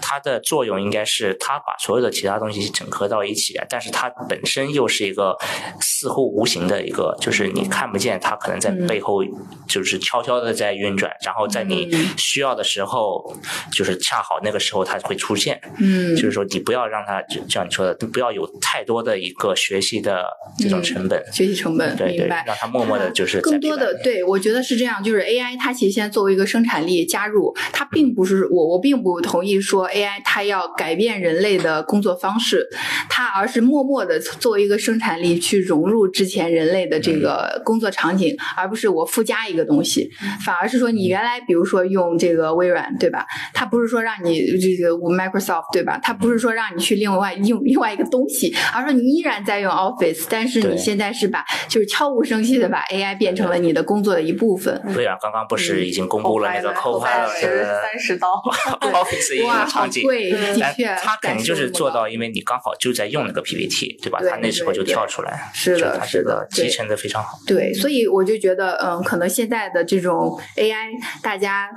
[0.00, 5.36] 它的作用应该是它把所有的其他东西整合到一起，但是它本身又是一个
[5.80, 9.22] 似乎无形的一个，就是你看不见，它可能在背后
[9.68, 13.34] 就是悄悄的在运转，然后在你需要的时候，
[13.72, 15.60] 就是恰好那个时候它会出现。
[15.78, 16.14] 嗯。
[16.16, 20.26] 就是说，你不要让它就像你说的，不要有太多的一个学习的
[20.58, 21.22] 这种成本。
[21.32, 22.44] 学习成本，对对，明白。
[22.46, 32.66] 让它默默的就是更多的对我觉得是这样，就是 AI 它其实现在作为一个生产力加入，它并不是我我并不同意说 AI 它要改变人类的工作方式，
[33.08, 40.10] 它而是默默的作为一个生产力去融入之前人类的这个工作场景，而不是我附加一个东西，
[40.44, 43.26] 反而是说你原来比如说用这个微软对吧？
[43.54, 45.98] 它不是说让你这个 Microsoft 对吧？
[46.02, 54.80] 它不是说让你去另外用另外一个东西，而是说你依然在用 Office，但是你对现在是把就是悄无声息的把 AI 变成了你的工作的一部分。
[54.96, 58.28] 微软刚刚不是已经公布了那个 Copilot 三十刀，
[58.80, 60.02] Office 一哇，好个场景？
[60.02, 64.18] 贵，的确，他肯定就是做到，因为你刚好就在用那个 PPT，对吧？
[64.20, 67.38] 对它那时候就对对跳出来，是的它这是的集成的非常好。
[67.46, 70.90] 对，所以我就觉得，嗯，可能现在的这种 AI，
[71.22, 71.68] 大家。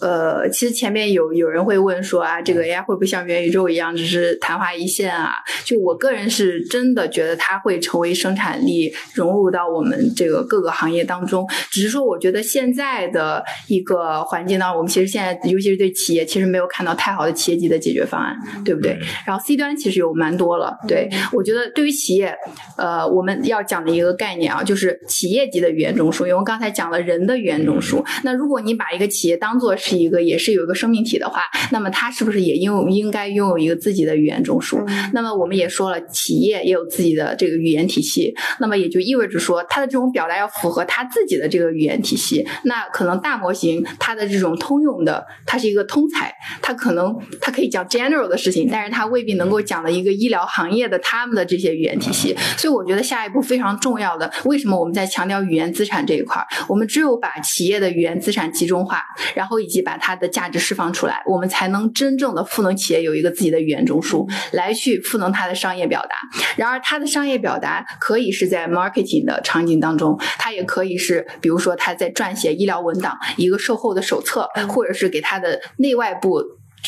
[0.00, 5.32] 呃，其实前面有有人会问说啊，这个 AI 会不会像元宇宙一样，只是昙花一现啊？
[5.64, 11.46] 就我个人是真的觉得它会成为生产力融入到我们这个各个行业当中。
[11.70, 18.98] 只是说，我觉得现在的一个环境呢，我们其实现在尤其是对企业，其实没有看到太好的企业级的解决方案，对不对？
[19.26, 22.34] 然后 C 端其实有蛮多了，对我觉得对于企业，
[22.76, 26.24] 呃，我们要讲的一个概念啊，就是企业级的语言中枢。
[26.26, 34.84] 因为我刚才讲了人的语言中枢，那如果你把一个企业当做是一个也是有一个生命体的话，那么它是不是也拥有应该拥有一个自己的语言中枢？
[35.12, 42.46] 那么我们也说了，企业也有自己的这个语言体系，那么也就意味着说，它的这种表达要符合它自己的这个语言体系。
[42.64, 52.36] 那可能大模型它的这种通用的，它是一个通才，它可能它可以讲 general 的事情，但是它未必能够讲的一个医疗行业的他们的这些语言体系。
[52.56, 56.46] 所以我觉得下一步非常重要的，为什么我们在强调语言资产这一块儿？
[56.68, 59.02] 我们只有把企业的语言资产集中化，
[59.34, 66.16] 然后以及把它的价值释放出来，我们才能真正的赋能企业有一个自己的语言中枢，来去赋能它的商业表达。
[66.56, 76.40] 然而，它的商业表达可以是在 marketing 的场景当中，它也可以是，比如说他在撰写医疗文档、一个售后的手册，或者是给他的内外部。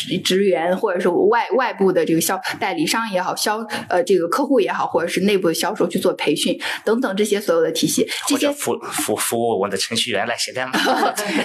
[0.06, 10.72] 职职员或者是外外部的这个销代理商也好，销呃这个客户也好，或者是内部的销售去做培训等等这些所有的体系，这些服服服务我的程序员来写代码。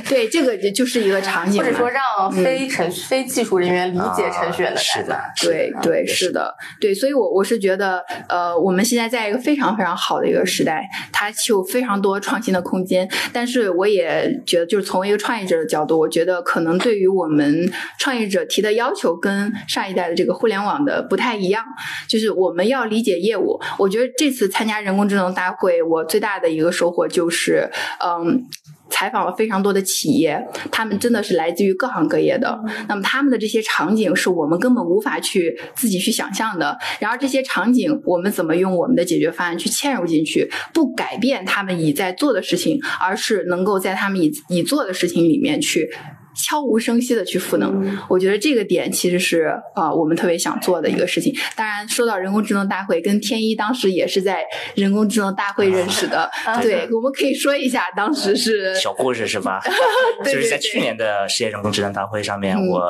[0.07, 5.15] 对，这个就是一个场景，或者说让非程非技术人员理解程序员的代码。
[5.41, 13.09] 对对是的，对，所以我我是觉得，呃，我们现在在一个非常非常好的一个时代，它有非常多创新的空间。
[13.31, 21.63] 但是我也觉得，就是从一个创业者的角度，我觉得可能对于我们创业者提的要求跟上一代的这个互联网的不太一样，
[22.07, 23.59] 就是我们要理解业务。
[23.77, 27.69] 我觉得这次参加人工智能大会，我最大的一个收获就是，
[28.03, 28.45] 嗯。
[28.89, 30.39] 采访了非常多的企业，
[30.69, 32.59] 他们真的是来自于各行各业的。
[32.87, 36.77] 那么他们的这些场景是我们根本无法去自己去想象的。
[36.99, 45.89] 然而这些场景，我们怎么用我们的解决方案去嵌入进去，不改变他们已在做的事情，而是能够在他们已已做的事情里面去。
[46.35, 51.33] 悄无声息的去赋能，我觉得这个点其实是啊，我们特别想做的一个事情。
[51.55, 54.43] 当然，说到人工智能大会，跟天一当时也是在
[54.75, 56.29] 人工智能大会认识的。
[56.61, 59.61] 对，我们可以说一下当时是小故事是吧？
[60.25, 62.89] 就是在去年的世界人工智能大会上面，我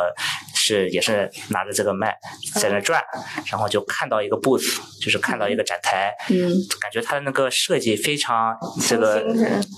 [0.63, 2.15] 是也是拿着这个麦
[2.55, 3.03] 在那转，
[3.51, 8.55] 然后就看到一个 booth，就是看到一个展台，嗯，感觉它的那个设计非常
[8.87, 9.21] 这个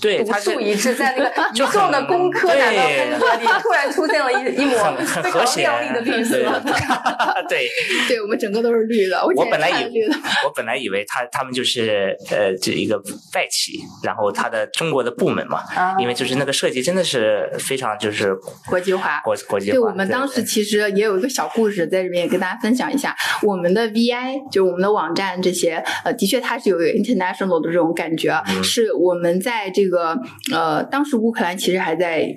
[0.00, 6.38] 对，它是一致在那个 宇宙的工科难道在那个地突然出现了一一抹非常亮丽的绿色，
[7.48, 7.68] 对，
[8.06, 9.20] 对我们整个都是绿的。
[9.34, 10.00] 我本来以
[10.44, 12.96] 我本来以为他他们就是呃这一个
[13.34, 15.64] 外企，然后他的中国的部门嘛，
[15.98, 18.32] 因为就是那个设计真的是非常就是
[18.68, 19.72] 国际化，国国际化。
[19.72, 30.20] 对我们当时其实也有一个小故事在这边也跟大家分享一下，我们的 VI 就我们的网站这些呃的确它是有 international 的这种感觉，是我们在这个
[30.52, 32.28] 呃当时乌克兰其实还在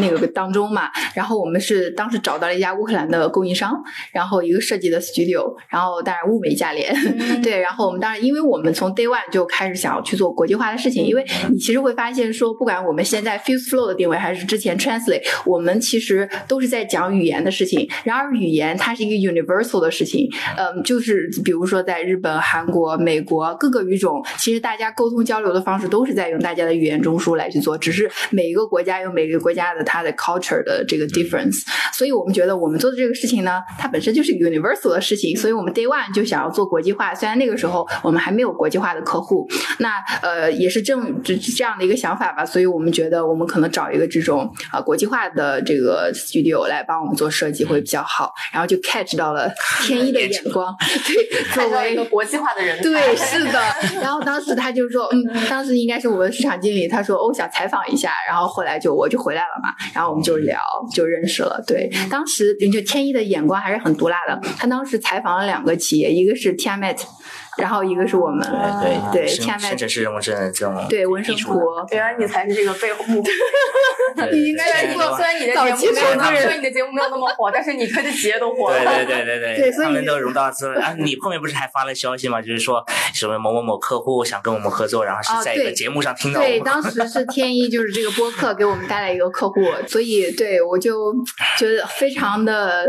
[0.00, 0.54] 那个当。
[0.54, 3.74] 中嘛，然后我们是当时找到了一家乌克兰的供应商，
[4.12, 6.94] 然后一个设计的 studio，然后当然物美价廉，
[7.42, 17.73] 对，然后我们当然，因为我们从 day one 就开始想要去做国际化的事情，因为你其实会发现说，不管我们现在 fuse flow 的定位，还是之前 translate，我们其实都是在讲语言的事情。
[18.04, 30.64] 然而语言它是一个 universal 的事情，嗯，就是比如说在日本、韩国、美国各个语种，其实大家沟通交流的方式都是在用大家的语言中枢来去做，只是每一个国家有每个国家的它的 culture。
[30.64, 31.62] 的这个 difference，
[31.92, 37.14] 所以我们觉得我们做的这个事情呢，它本身就是 universal 的事情，所以我们 day one 就想要做国际化。
[37.14, 39.46] 虽然那个时候我们还没有国际化的客户，
[39.80, 42.46] 那呃也是正这这样的一个想法吧。
[42.46, 48.32] 所以我们觉得我们可能找一个这种啊国际化的这个 studio 来帮我们做设计会比较好。
[48.52, 49.50] 然后就 catch 到了
[49.82, 50.72] 天一的 眼光，
[51.06, 53.60] 对， 作为一个国际化的人，对，是的。
[54.00, 60.34] 然后当时他就说，嗯， 当时应该是我们市场经理，他说哦想采访一下，然后后来就我就回来了嘛，然后我们就。
[60.44, 60.60] 聊
[60.92, 64.38] 就认识了，对，当时就天一的眼光还是很毒辣的。
[64.58, 66.98] 他当时采访了两个企业，一个是 Tiamat。
[67.58, 68.46] 然后一个是我们，
[69.12, 73.04] 对对，深圳市人工智能这种，对文生图，原来你才是这个背后。
[74.30, 78.78] 你应该做，虽然你的节目没有，虽然你的节目没有那么火，但是你推的企业都火了。
[78.78, 80.94] 对对对对对，他们都融到资啊！
[80.98, 82.40] 你后面不是还发了消息吗？
[82.40, 86.40] 就是说什么某某某客户想跟我们合作，然后是在一个节目上听到。
[86.40, 91.12] 对，当时是天一，就是这个播客给我们带来一个客户，所以对我就
[91.58, 92.88] 觉得非常的。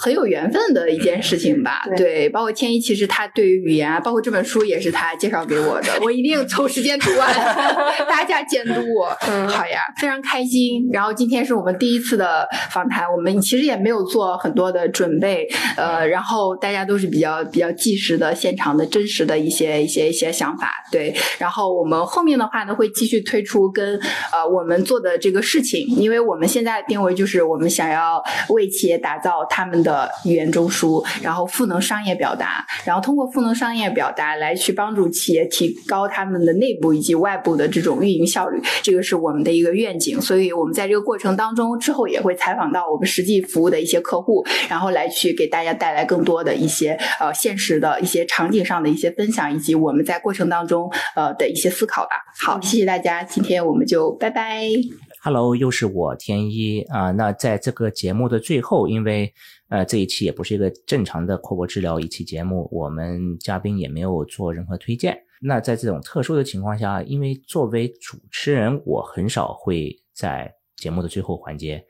[0.00, 7.34] 很有缘分的一件事情吧， 对，包括天一，其实他对于语言啊，包括这本书也是他介绍给我的，我一定抽时间读完，
[8.08, 9.08] 大家监督我。
[9.26, 10.88] 嗯，好呀，非常开心。
[10.92, 21.12] 然后今天是我们第一次的访谈，我们其实也没有做很多的准备，呃，然后大家都是比较比较即时的、现场的真实的一些一些一些想法，对。
[21.38, 23.98] 然后我们后面的话呢，会继续推出跟
[24.32, 29.87] 呃我们做的这个事情，因为我们现在定位就是我们想要为企业打造他们的。
[29.88, 40.20] 的语言中枢，然后赋能商业表达，然后通过赋能商业表达来去帮助企业提高他们的内部以及外部的这种运营效率，这个是我们的一个愿景。
[40.20, 52.10] 所以我们在这个过程当中，之后也会采访到我们实际服务的一些客户，然后来去给大家带来更多的一些呃现实的一些场景上的一些分享，以及我们在过程当中呃的一些思考吧。
[52.38, 55.07] 好，谢谢大家，今天我们就拜拜。
[55.28, 57.10] Hello，又是我天一啊。
[57.10, 59.30] 那在这个节目的最后，因为
[59.68, 65.22] 呃，这一期也不是一个正常的扩博治疗一期节目，我们嘉宾也没有做任何推荐。
[65.42, 71.84] 那在这种特殊的情况下，因为作为主持人，我很少会在节目的最后环节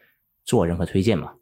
[0.44, 1.32] 做任何推荐嘛。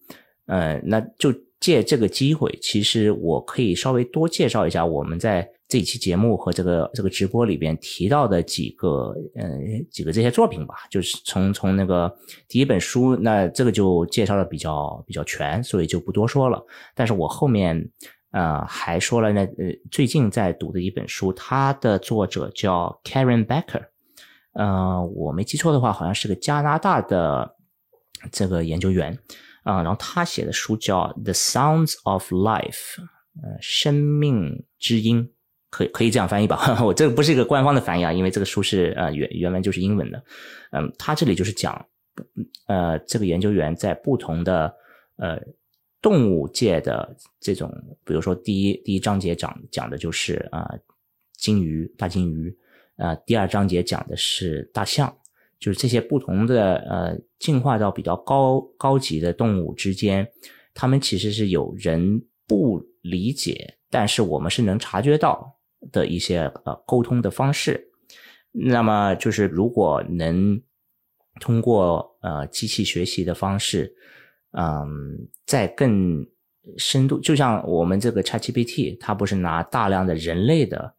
[0.48, 9.50] 呃，那就借这个机会，其实我可以稍微多介绍一下我们在这期节目和这个这个直播里边提到的几个呃
[9.90, 12.14] 几个这些作品吧，就是从从那个
[12.46, 16.64] 第一本书，那这个就介绍的比较比较全，所以就不多说了。
[16.94, 17.90] 但是我后面
[18.30, 23.86] 呃还说了，那呃最近在读的一本书，它的作者叫 Karen Becker，
[24.52, 27.56] 呃我没记错的话，好像是个加拿大的
[28.30, 29.18] 这个研究员
[29.64, 32.70] 啊，然后他写的书叫《The Sounds of Life》，
[33.42, 35.32] 呃生命之音。
[35.76, 36.58] 可可以这样翻译吧？
[36.82, 40.24] 我这个不是一个官方的翻译啊，因为这个书是呃原原文就是英文的。
[40.70, 41.86] 嗯，他这里就是讲，
[42.66, 44.74] 呃，这个研究员在不同的
[45.18, 45.38] 呃
[46.00, 47.70] 动物界的这种，
[48.06, 50.66] 比如说第一第一章节讲讲的就是啊
[51.36, 52.56] 鲸鱼大鲸鱼，
[52.96, 55.14] 啊第二章节讲的是大象，
[55.60, 60.26] 就是这些不同的呃进化到比较高高级的动物之间，
[60.72, 65.52] 他们其实是有人不理解，但是我们是能察觉到。
[65.92, 67.90] 的一些呃沟通的方式，
[68.52, 70.60] 那么就是如果能
[71.40, 73.94] 通过呃机器学习的方式，
[74.52, 76.26] 嗯，在更
[76.78, 80.94] 深度，就像我们这个 ChatGPT，它不是拿大量的人类的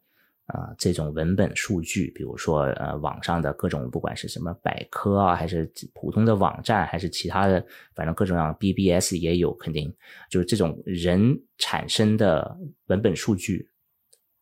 [0.46, 7.62] 啊这种文本数据，比如说呃网上的各种不管是什么百科啊，还是普通的网站，还是其他的，
[7.94, 9.92] 反正各种各样 BBS 也有，肯定
[10.30, 13.68] 就是这种人产生的文本数据。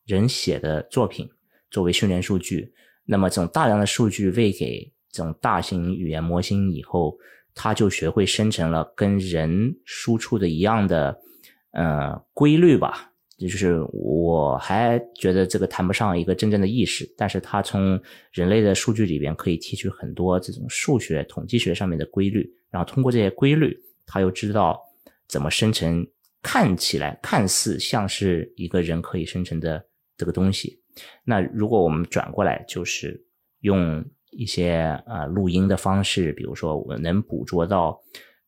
[0.07, 1.29] 人写的作品
[1.69, 2.73] 作为训练数据，
[3.05, 7.17] 那么这种大量的数据喂给这种大型语言模型以后，
[7.53, 11.15] 它就学会生成了跟人输出的一样的
[11.71, 13.11] 呃规律吧。
[13.37, 18.01] 就是我还觉得这个谈不上一个真正的意识，但是它从
[18.31, 23.77] 人类的数据里边可以提取很多这种数学统计学上面的规律，然后通过这些规律，
[24.07, 24.81] 它又知道
[25.27, 26.07] 怎么生成
[26.41, 29.85] 看起来看似像是一个人可以生成的。
[30.17, 30.81] 这个东西，
[31.23, 33.23] 那如果我们转过来，就是
[33.59, 38.01] 用一些呃录音的方式，比如说我能捕捉到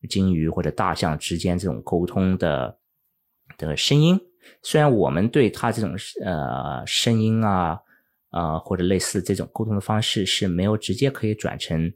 [0.08, 2.76] 鲸鱼或者大象之间这种沟通的
[3.56, 4.20] 的声音，
[4.62, 5.94] 虽然我们对它这种
[6.24, 7.80] 呃声音啊
[8.30, 11.92] 啊或者类似这种沟通的方式是没有直接可以转成。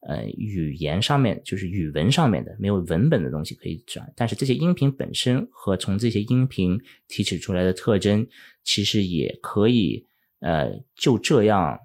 [0.00, 8.24] 呃，语言上面就是语文上面的没有文本的东西可以转，但是这些音频本身和从这些音频提取出来的特征，
[8.62, 10.06] 其实也可以
[10.38, 11.76] 呃就这样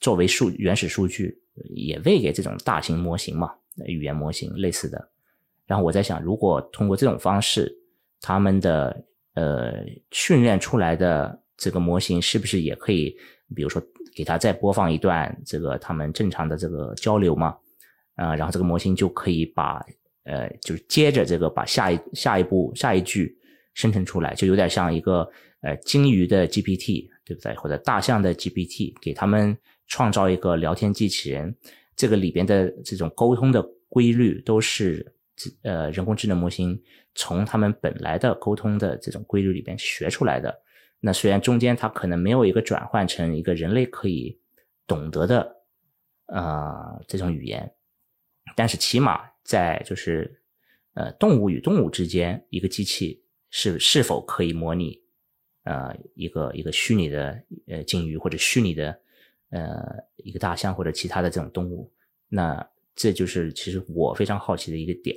[0.00, 1.38] 作为数原始数据
[1.74, 3.54] 也喂给这种大型模型嘛，
[3.86, 5.08] 语言模型类似的。
[5.66, 7.72] 然后我在想，如果通过这种方式，
[8.20, 13.16] 他们的呃训练出来的这个模型是不是也可以，
[13.54, 13.80] 比如说？
[14.16, 17.54] 给他再播放一段这个他们正常的这个交流嘛，
[18.14, 19.84] 啊，然后这个模型就可以把
[20.24, 23.36] 呃，就是接着这个把下一下一步下一句
[23.74, 25.28] 生成出来，就有点像一个
[25.60, 27.54] 呃鲸鱼的 GPT 对不对？
[27.56, 29.54] 或者大象的 GPT，给他们
[29.86, 31.54] 创造一个聊天机器人，
[31.94, 35.14] 这个里边的这种沟通的规律都是
[35.62, 36.80] 呃人工智能模型
[37.14, 40.58] 从他们本来的沟通的这种规律里边学出来的。
[41.00, 44.40] 那虽然中间它可能没有一个转换成一个人类可以
[44.86, 45.56] 懂得的
[46.26, 47.74] 啊这种语言，
[48.54, 50.42] 但是起码在就是
[50.94, 55.02] 呃动物与动物之间，一个机器是是否可以模拟
[55.64, 59.00] 呃一个一个虚拟的呃鲸鱼或者虚拟的
[59.50, 61.92] 呃一个大象或者其他的这种动物，
[62.28, 62.68] 那。
[62.96, 65.14] 这就是其实我非常好奇的一个点，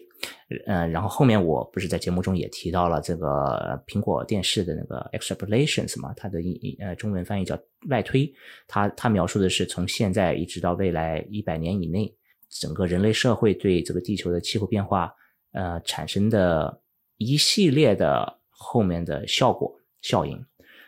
[0.68, 7.58] 嗯，然后后面我不是在节目中也提到了这个苹果电视的那个 extrapolations 嘛，它的一呃中文翻译叫
[7.88, 8.30] 外推，
[8.68, 12.14] 它它描述的是从现在一直到未来一百年以内，
[12.50, 15.14] 整个人类社会对这个地球的气候变化
[15.54, 16.82] 呃产生的
[17.16, 20.38] 一系列的后面的效果效应，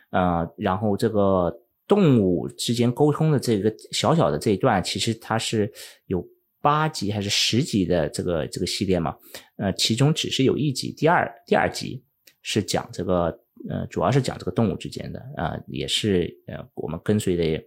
[0.09, 5.71] 呃，然后这个动物之间沟通的这个小小的这一段，其实它是
[6.07, 6.21] 有。
[6.61, 9.17] 八集还是十集的这个这个系列嘛？
[9.57, 12.03] 呃，其中只是有一集，第二第二集
[12.43, 13.25] 是讲这个，
[13.67, 17.65] 呃，主要是讲这个动物之间的，啊，也是呃，我们跟随的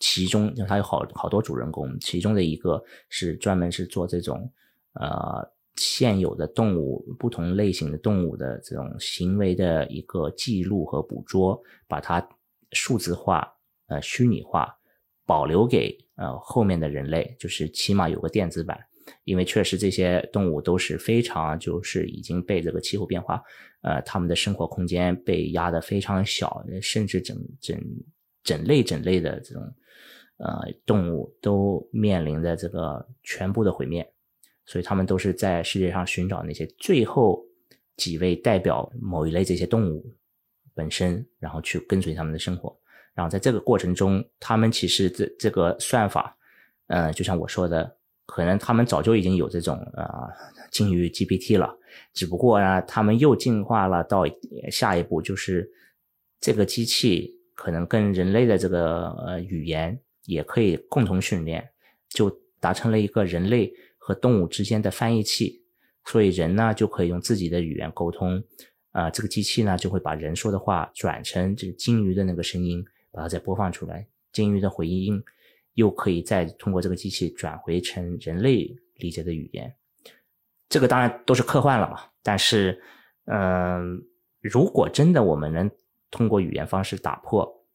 [0.00, 4.50] 其中，它有好好多主人公，其中的一个是专门是做这种，
[4.94, 5.46] 呃，
[5.76, 12.26] 现有的动物不同类型的动物的这种行为的一个记录和捕捉，把它
[12.72, 13.46] 数字化，
[13.88, 14.74] 呃，虚拟化，
[15.26, 15.96] 保留给。
[16.18, 18.76] 呃，后面的人类就是起码有个电子版，
[19.22, 23.40] 因为确实这些动物都是非常就是已经被这个气候变化，
[23.82, 27.80] 呃，他们的生活空间被压得非常小，甚至整整
[28.42, 29.62] 整类整类的这种
[30.38, 34.04] 呃动物都面临着这个全部的毁灭，
[34.66, 37.44] 所以他们都是在世界上寻找那些最后
[37.96, 40.04] 几位代表某一类这些动物
[40.74, 42.77] 本身，然后去跟随他们的生活。
[43.18, 46.36] 然后在这个过程中，他们其实这这个算法，
[46.86, 47.96] 呃，就像我说的，
[48.26, 50.28] 可能他们早就已经有这种啊
[50.70, 51.76] 鲸鱼 GPT 了，
[52.14, 54.22] 只不过呢，他们又进化了到
[54.70, 55.68] 下一步，就是
[56.40, 61.68] 这个机器可能跟人类的这个呃语言也可以共同训练，
[62.08, 65.60] 就达成了一个人类和动物之间的翻译器，
[66.04, 68.40] 所以人呢就可以用自己的语言沟通，
[68.92, 72.84] 啊，这个机器呢就会把人说的话转成这个金鱼的那个声音。
[73.18, 75.20] 把它再播放出来，鲸鱼的回音
[75.74, 79.74] 又可以再通过这个机器转回成人类理解的语言。
[80.68, 82.80] 这个当然都是科幻了嘛，但是，
[83.24, 84.00] 嗯，
[84.40, 85.68] 如果真的我们能
[86.12, 87.66] 通过语言方式打破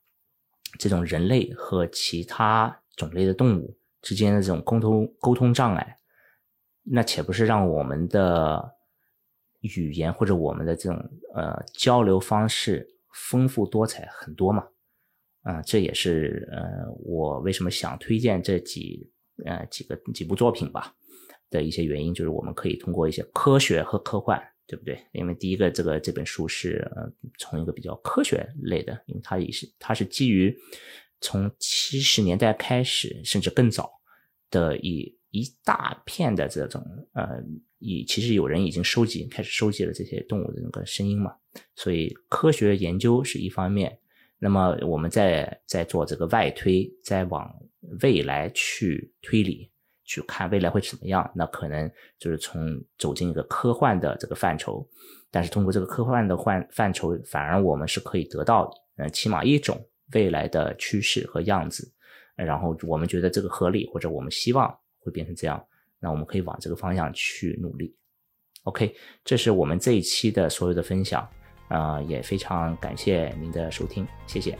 [0.79, 5.99] 这种人类和其他种类的动物之间的这种沟通沟通障碍，
[6.83, 8.75] 那岂不是让我们的
[9.59, 14.67] 语言或者我们的这种呃交流方式丰富多彩很多嘛？
[15.43, 19.09] 啊，这也是呃，我为什么想推荐这几
[19.45, 20.95] 呃几个几部作品吧
[21.49, 24.97] 的一些原因，就是我们可以通过一些科学和科幻，对不对？
[25.11, 30.57] 因为第一个，这个这本书是呃从一个比较科学类的，因为它也是它是基于
[31.19, 33.91] 从七十年代开始，甚至更早
[34.49, 36.81] 的一一大片的这种
[37.11, 37.43] 呃，
[37.79, 41.35] 以其实有人已经收集开始收集了这些动物的那个声音嘛，
[41.75, 43.99] 所以科学研究是一方面。
[44.43, 47.49] 那么我们在在做这个外推，在往
[48.01, 49.71] 未来去推理，
[50.03, 51.31] 去看未来会怎么样？
[51.33, 51.89] 那可能
[52.19, 54.85] 就是从走进一个科幻的这个范畴，
[55.31, 59.81] 但是通过这个科幻的范范畴，反而我们是可以得到呃起码一种
[60.11, 61.89] 未来的趋势和样子，
[62.35, 65.65] 然后我们觉得这个合理，或者我们希望会变成这样，
[66.01, 67.95] 那我们可以往这个方向去努力。
[68.63, 71.25] OK，这是我们这一期的所有的分享。
[71.73, 74.55] 啊，也非常感谢您的收听，谢谢。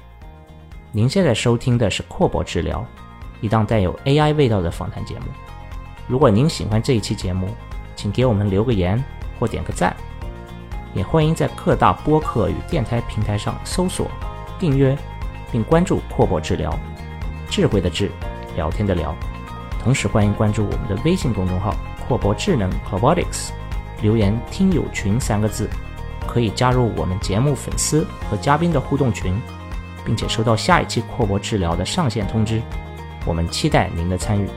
[0.92, 2.84] 您现在收听的是阔博治疗，
[3.40, 5.26] 一档带有 AI 味道的访谈节目。
[6.08, 7.50] 如果您喜欢这一期节目，
[7.96, 9.02] 请给我们留个言
[9.40, 9.96] 或点个赞，
[10.96, 14.10] 也欢迎在各大播客与电台平台上搜索、
[14.58, 14.98] 订阅
[15.52, 16.76] 并关注阔博治疗，
[17.48, 18.10] 智慧的智，
[18.56, 19.16] 聊天的聊。
[19.84, 21.76] 同时欢迎关注我们的微信公众号
[22.08, 23.52] “阔博智能 （Robotics）”，
[24.02, 25.70] 留言“听友群”三个字。
[26.28, 29.34] 可以加入我们节目粉丝和嘉宾的互动群，
[30.06, 32.62] 并且收到下一期扩博治疗的上线通知。
[33.26, 34.48] 我们期待您的参与。